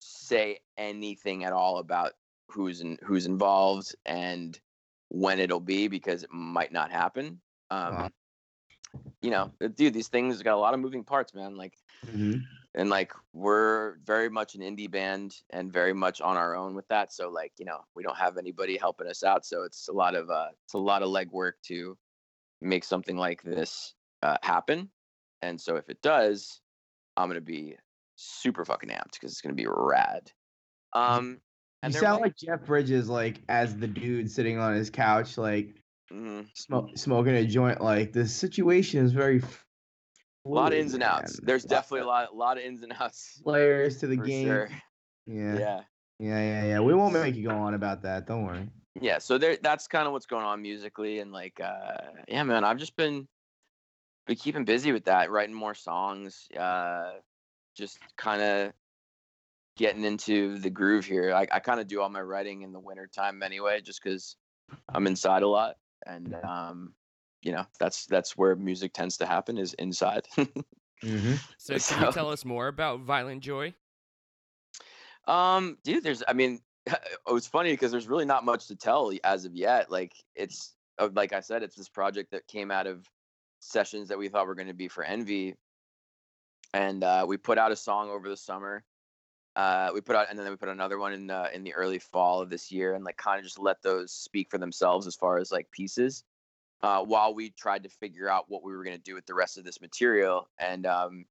[0.00, 2.12] say anything at all about
[2.48, 4.60] who's in, who's involved and
[5.08, 7.40] when it'll be because it might not happen
[7.70, 8.10] um, Wow.
[9.22, 11.74] you know dude these things got a lot of moving parts man like
[12.06, 12.42] Mhm.
[12.74, 16.88] and like we're very much an indie band and very much on our own with
[16.88, 19.92] that so like you know we don't have anybody helping us out so it's a
[19.92, 21.96] lot of uh it's a lot of legwork to
[22.60, 24.90] make something like this uh, happen.
[25.42, 26.60] And so if it does,
[27.16, 27.76] I'm gonna be
[28.22, 30.30] super fucking amped because it's gonna be rad.
[30.92, 31.38] Um, You
[31.84, 32.28] and they're sound right.
[32.28, 35.74] like Jeff Bridges, like as the dude sitting on his couch, like
[36.10, 36.46] Mhm.
[36.54, 37.80] smoke, smoking a joint.
[37.80, 39.42] Like the situation is very.
[40.44, 41.40] a lot of ins and outs.
[41.40, 41.46] man.
[41.46, 43.40] There's definitely a lot, a lot of ins and outs.
[43.46, 44.46] layers to the game.
[44.48, 44.68] sure.
[45.26, 45.54] Yeah.
[45.58, 45.82] yeah,
[46.18, 46.40] Yeah.
[46.40, 48.26] yeah, yeah, We won't make you go on about that.
[48.26, 48.68] Don't worry.
[49.00, 51.96] yeah so there that's kind of what's going on musically and like uh
[52.28, 53.26] yeah man i've just been
[54.26, 57.12] been keeping busy with that writing more songs uh
[57.74, 58.72] just kind of
[59.76, 62.80] getting into the groove here i, I kind of do all my writing in the
[62.80, 64.36] winter time anyway just because
[64.88, 66.94] i'm inside a lot and um
[67.42, 70.26] you know that's that's where music tends to happen is inside
[71.04, 71.34] Mm-hmm.
[71.58, 73.74] So, can So- you tell us more about Violent Joy?
[75.26, 76.60] Um, dude, there's, I mean,
[77.28, 79.90] it's funny because there's really not much to tell as of yet.
[79.90, 83.04] Like, it's, uh, like I said, it's this project that came out of
[83.60, 85.54] sessions that we thought were going to be for Envy.
[86.74, 88.84] And uh, we put out a song over the summer.
[89.54, 91.98] Uh, we put out, and then we put another one in the in the early
[91.98, 95.14] fall of this year, and like kind of just let those speak for themselves as
[95.14, 96.24] far as like pieces.
[96.82, 99.34] Uh, while we tried to figure out what we were going to do with the
[99.34, 101.26] rest of this material, and um,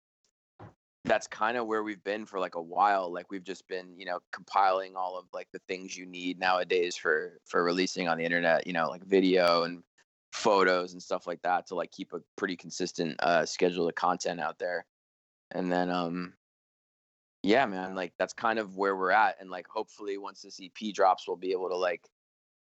[1.03, 4.05] that's kind of where we've been for like a while like we've just been you
[4.05, 8.23] know compiling all of like the things you need nowadays for for releasing on the
[8.23, 9.81] internet you know like video and
[10.31, 14.39] photos and stuff like that to like keep a pretty consistent uh schedule of content
[14.39, 14.85] out there
[15.51, 16.33] and then um
[17.43, 20.93] yeah man like that's kind of where we're at and like hopefully once this ep
[20.93, 22.07] drops we'll be able to like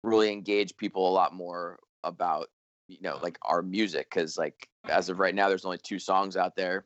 [0.03, 2.49] really engage people a lot more about
[2.87, 6.37] you know like our music because like as of right now there's only two songs
[6.37, 6.85] out there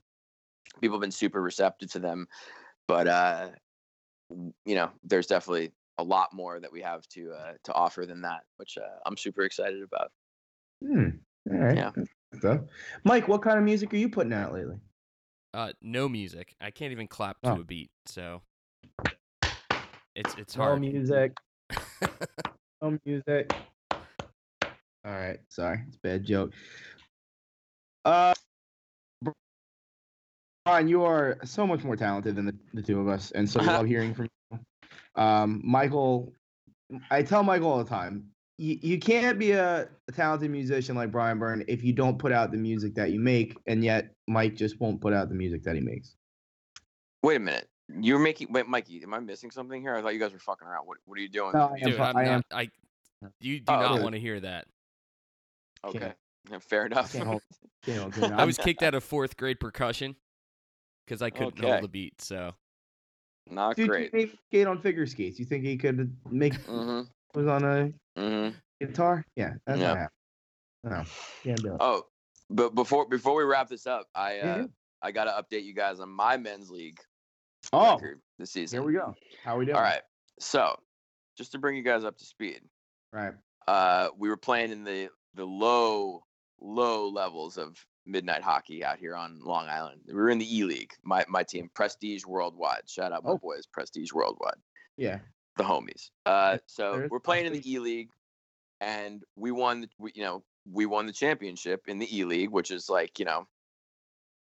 [0.80, 2.26] people have been super receptive to them
[2.88, 3.48] but uh
[4.64, 8.22] you know there's definitely a lot more that we have to uh to offer than
[8.22, 10.10] that which uh, i'm super excited about
[10.82, 11.08] Hmm.
[11.50, 11.76] All right.
[11.76, 11.90] Yeah.
[12.40, 12.66] So,
[13.04, 14.76] Mike, what kind of music are you putting out lately?
[15.54, 16.54] Uh, no music.
[16.60, 17.60] I can't even clap to Oh.
[17.60, 18.40] a beat, so
[20.14, 20.80] it's it's hard.
[20.80, 21.36] No music.
[22.82, 23.54] No music.
[23.92, 25.38] All right.
[25.48, 26.52] Sorry, it's a bad joke.
[28.04, 28.34] Uh,
[30.64, 33.60] Brian, you are so much more talented than the, the two of us, and so
[33.60, 34.58] we love hearing from you.
[35.14, 36.32] Um, Michael,
[37.08, 41.10] I tell Michael all the time, you, you can't be a, a talented musician like
[41.10, 44.54] Brian Byrne if you don't put out the music that you make, and yet Mike
[44.54, 46.14] just won't put out the music that he makes.
[47.22, 47.68] wait a minute
[48.00, 50.66] you're making wait mikey am i missing something here i thought you guys were fucking
[50.66, 52.44] around what, what are you doing No, I am Dude, fu- I'm I not.
[52.50, 52.70] I.
[53.40, 54.02] You do Oh, not okay.
[54.02, 54.66] want to hear that.
[55.84, 56.12] okay
[56.50, 57.42] Yeah, fair enough Can't hold-
[57.84, 58.32] can't hold it.
[58.32, 60.16] I was kicked out of fourth grade percussion
[61.06, 61.68] because I couldn't Okay.
[61.68, 62.20] hold the beat.
[62.22, 62.54] So
[63.50, 65.38] not Dude, great you made skate on figure skates.
[65.38, 67.02] You think he could make mm-hmm
[67.34, 69.24] was on a mm-hmm guitar?
[69.36, 69.88] Yeah, that's Yeah.
[69.88, 70.08] not happening.
[70.84, 71.04] No,
[71.44, 71.76] can't do it.
[71.80, 72.04] oh
[72.50, 74.66] but before before we wrap this up i uh
[75.00, 76.98] i gotta update you guys on my men's league
[77.72, 78.00] Oh,
[78.40, 79.14] this season here we go.
[79.44, 79.76] How we doing?
[79.76, 80.02] all right
[80.40, 80.74] so
[81.38, 82.60] just to bring you guys up to speed
[83.12, 83.32] right.
[83.68, 86.24] uh, we were playing in the the low
[86.60, 90.00] low levels of midnight hockey out here on Long Island.
[90.08, 90.92] We were in the E League.
[91.04, 92.82] My my team, Prestige Worldwide.
[92.88, 93.38] Shout out my Oh.
[93.38, 94.58] boys, Prestige Worldwide,
[94.96, 95.20] Yeah.
[95.56, 96.10] The homies.
[96.26, 98.10] Uh, so we're playing in the E League,
[98.80, 99.88] and we won.
[99.98, 103.24] We, you know, we won the championship in the E League, which is like you
[103.24, 103.46] know,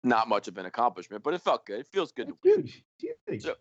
[0.03, 1.79] not much of an accomplishment, but it felt good.
[1.79, 2.27] It feels good.
[2.29, 2.83] To huge.
[3.27, 3.41] Huge.
[3.43, 3.55] So-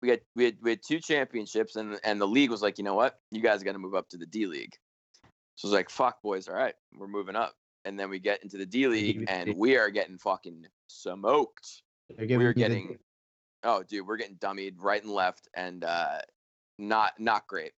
[0.00, 2.84] we had we had we had two championships and and the league was like, you
[2.84, 4.74] know what, you guys got to move up to the D League.
[5.56, 7.54] So it's like, fuck, boys, all right, we're moving up.
[7.84, 11.82] And then we get into the D League and we are getting fucking smoked.
[12.38, 12.98] We're getting,
[13.64, 16.18] oh dude, we're getting dummied right and left, and uh,
[16.78, 17.72] not not great.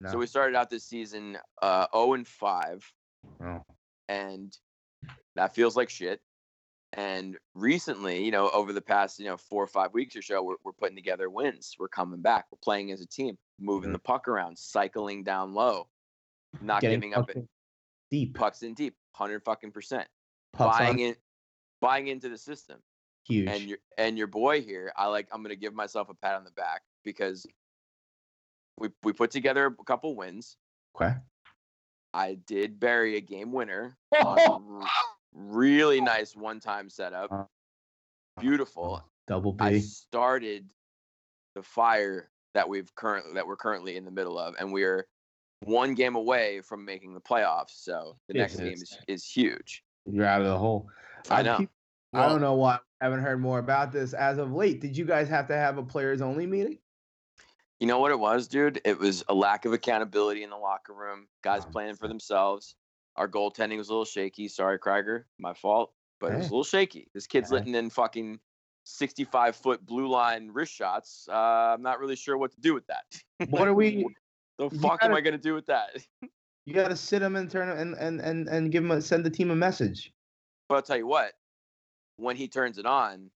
[0.00, 0.10] No.
[0.12, 2.92] So we started out this season uh, 0 and 5,
[3.42, 3.62] Oh.
[4.08, 4.56] and
[5.36, 6.20] that feels like shit.
[6.92, 10.42] And recently, you know, over the past, you know, four or five weeks or so,
[10.42, 11.74] we're, we're putting together wins.
[11.78, 12.44] We're coming back.
[12.50, 13.94] We're playing as a team, moving Mhm.
[13.94, 15.88] the puck around, cycling down low,
[16.60, 17.48] not getting giving up fucking
[18.10, 18.34] deep.
[18.34, 20.06] pucks in deep, hundred fucking percent,
[20.52, 21.16] Pucks buying on in,
[21.80, 22.80] buying into the system.
[23.26, 23.48] huge.
[23.48, 25.26] And your and your boy here, I like.
[25.32, 27.46] I'm gonna give myself a pat on the back because
[28.78, 30.56] we we put together a couple wins.
[30.98, 31.14] okay.
[32.14, 34.82] I did bury a game winner on
[35.34, 37.30] really nice one time setup.
[37.30, 37.44] Uh,
[38.40, 39.02] Beautiful.
[39.28, 39.80] Double I B.
[39.80, 40.68] started
[41.54, 45.06] the fire that we've currently that we're currently in the middle of, and we're
[45.64, 47.72] one game away from making the playoffs.
[47.82, 49.82] So the next game is, is huge.
[50.06, 50.88] You're out of the hole.
[51.30, 51.58] I know.
[51.58, 51.70] keep-
[52.12, 54.80] I don't know why I haven't heard more about this as of late.
[54.80, 56.78] Did you guys have to have a players only meeting?
[57.80, 58.80] You know what it was, dude?
[58.84, 61.28] It was a lack of accountability in the locker room.
[61.42, 62.74] Guys playing for themselves.
[63.16, 64.48] our goaltending was a little shaky.
[64.48, 67.08] Sorry, Krieger, my fault, but it was a little shaky.
[67.14, 68.38] This kid's letting in fucking
[68.84, 71.28] 65 foot blue line wrist shots.
[71.30, 73.04] Uh, I'm not really sure what to do with that.
[73.50, 74.06] What are we?
[74.58, 75.90] The fuck am gotta- I gonna do with that?
[76.68, 79.00] You got to sit him and turn him and and and and give him a
[79.00, 80.12] send the team a message.
[80.68, 81.34] But I'll tell you what,
[82.16, 83.30] when he turns it on,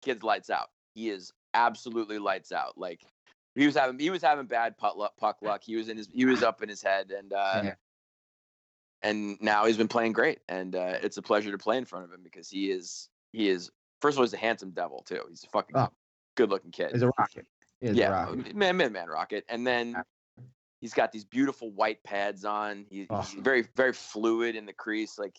[0.00, 0.70] kid's lights out.
[0.94, 2.78] He is absolutely lights out.
[2.78, 3.02] Like
[3.58, 5.62] he was having he was having bad puck luck, puck luck.
[5.64, 7.74] He was in his he was up in his head and uh Yeah.
[9.02, 12.04] and now he's been playing great and uh it's a pleasure to play in front
[12.04, 15.22] of him because he is he is first of all he's a handsome devil too.
[15.28, 15.88] He's a fucking Oh.
[16.36, 16.90] good looking kid.
[16.92, 17.46] He's a rocket.
[17.80, 18.54] He's a yeah, rocket.
[18.56, 19.44] man, man, man, rocket.
[19.48, 19.96] And then
[20.80, 22.86] he's got these beautiful white pads on.
[22.90, 23.20] He, Oh.
[23.22, 25.18] He's very, very fluid in the crease.
[25.18, 25.36] Like,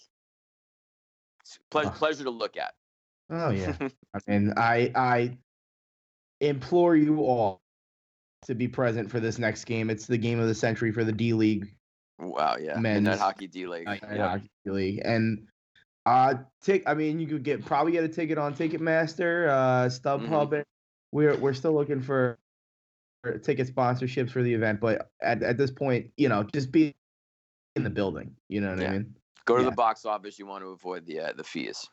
[1.41, 1.89] it's ple- Oh.
[1.91, 2.74] pleasure to look at.
[3.30, 3.76] Oh yeah.
[4.13, 5.38] I mean, I I
[6.41, 7.61] implore you all
[8.46, 9.90] to be present for this next game.
[9.90, 11.74] It's the game of the century for the D League,
[12.20, 13.88] wow, yeah, Men's- Midnight Hockey D League.
[13.88, 14.18] uh, Yep.
[14.18, 15.48] Hockey League, and
[16.06, 16.84] uh, tick.
[16.88, 20.54] I mean, you could get probably get a ticket on Ticketmaster, uh, StubHub.
[20.54, 20.64] and
[21.12, 22.38] We're we're still looking for,
[23.24, 26.96] for ticket sponsorships for the event, but at at this point, you know, just be
[27.76, 28.36] in the building.
[28.48, 28.90] You know what Yeah.
[28.90, 29.16] I mean?
[29.46, 29.70] Go to yeah.
[29.70, 30.40] the box office.
[30.40, 31.88] You want to avoid the uh, the fees.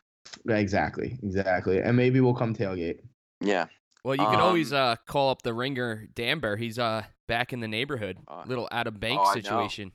[0.49, 1.79] Exactly, exactly.
[1.79, 2.99] And maybe we'll come tailgate.
[3.41, 3.67] Yeah,
[4.03, 6.57] Well, you can always Um, uh, call up the ringer Danber.
[6.57, 8.17] He's uh back in the neighborhood.
[8.27, 9.41] Uh, Little Adam oh, Banks I know.
[9.41, 9.91] situation.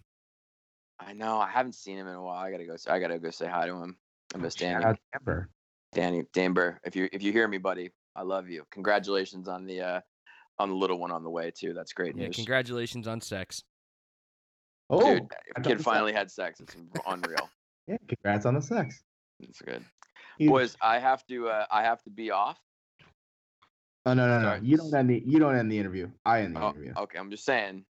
[1.01, 1.39] I know.
[1.41, 2.39] I haven't seen him in a while.
[2.45, 2.75] I gotta go.
[2.75, 3.97] s- I gotta go say hi to him.
[4.35, 4.85] I miss Shout Danny.
[4.85, 5.49] out to Amber.
[5.93, 6.79] Danny Danber.
[6.85, 8.65] If you if you hear me, buddy, I love you.
[8.71, 10.01] Congratulations on the uh
[10.59, 11.73] on the little one on the way too.
[11.73, 12.37] That's great Yeah, news.
[12.37, 13.63] congratulations on sex.
[14.91, 16.61] Oh, Dude, kid you said- finally had sex.
[16.61, 16.77] It's
[17.07, 17.49] unreal.
[17.87, 19.03] yeah, congrats on the sex.
[19.41, 19.85] It's good.
[20.39, 20.51] Huge.
[20.51, 22.59] Boys, I have to uh, I have to be off.
[24.05, 24.45] Oh no no no!
[24.47, 24.61] Sorry.
[24.63, 26.11] You don't end the you don't end the interview.
[26.25, 26.93] I end the Oh, interview.
[26.97, 27.85] okay, I'm just saying.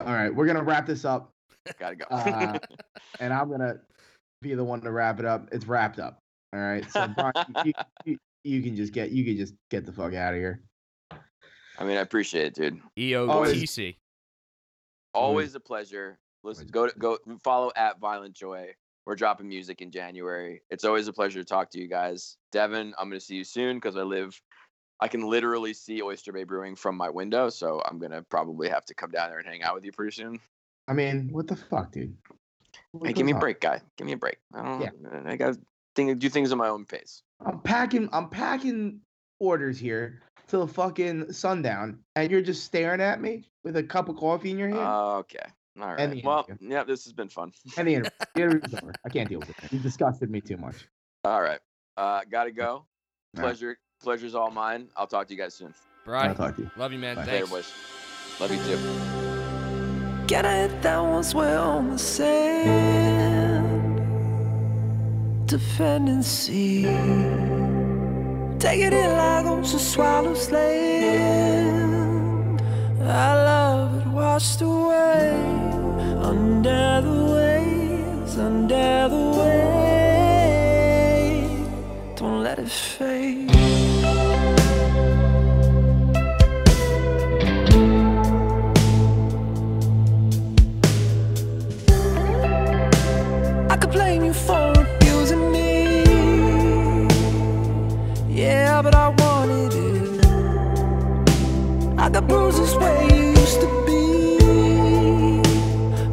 [0.00, 1.30] All right, we're gonna wrap this up,
[1.78, 2.04] Gotta go.
[2.10, 2.58] Uh,
[3.20, 3.76] and I'm gonna
[4.42, 5.48] be the one to wrap it up.
[5.52, 6.18] It's wrapped up.
[6.52, 7.32] All right, so Brian,
[7.64, 7.72] you,
[8.04, 10.60] you, you can just get you can just get the fuck out of here.
[11.78, 12.80] I mean, I appreciate it, dude.
[12.98, 13.96] E Always- EOTC.
[15.14, 16.18] Always a pleasure.
[16.42, 18.74] Listen, go to, go follow at Violent Joy.
[19.06, 20.62] We're dropping music in January.
[20.70, 22.36] It's always a pleasure to talk to you guys.
[22.52, 24.38] Devin, I'm gonna see you soon because I live.
[25.00, 28.84] I can literally see Oyster Bay Brewing from my window, so I'm gonna probably have
[28.86, 30.40] to come down there and hang out with you pretty soon.
[30.88, 32.16] I mean, what the fuck, dude?
[32.92, 33.80] What Hey, give me a break, guy.
[33.96, 34.38] Give me a break.
[34.52, 34.80] I don't.
[34.80, 34.90] Yeah.
[35.26, 35.56] I got
[35.96, 37.22] to do things at my own pace.
[37.44, 38.08] I'm packing.
[38.12, 39.00] I'm packing
[39.40, 44.16] orders here till fucking sundown, and you're just staring at me with a cup of
[44.16, 44.80] coffee in your hand.
[45.18, 45.44] okay.
[45.80, 46.24] All right.
[46.24, 46.70] Well, interview.
[46.70, 47.52] yeah, this has been fun.
[47.76, 48.92] and the interview, the interview's over.
[49.04, 49.56] I can't deal with it.
[49.72, 50.86] You disgusted me too much.
[51.24, 51.60] All right.
[51.96, 52.86] Uh, gotta go.
[53.34, 53.76] Pleasure.
[54.04, 54.88] Pleasure's all mine.
[54.96, 55.72] I'll talk to you guys soon.
[56.06, 56.70] I'll talk to you.
[56.76, 57.16] love you, man.
[57.16, 57.24] Bye.
[57.24, 57.72] Later, boys.
[58.38, 58.78] Love you too.
[60.26, 63.64] Get it that once we're on the sand.
[65.46, 66.84] Defend and see.
[68.58, 71.80] Take it in like ocean swallows land.
[73.02, 75.30] I love it washed away.
[76.22, 79.74] Under the waves, under the waves.
[82.20, 83.53] Don't let it fade.
[102.14, 104.38] Got bruises where you used to be.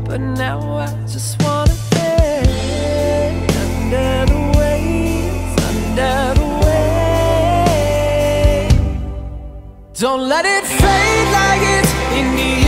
[0.04, 6.48] But now I just wanna stay under the waves, under the
[7.54, 8.74] waves.
[10.00, 12.61] Don't let it fade like it's Indian summer.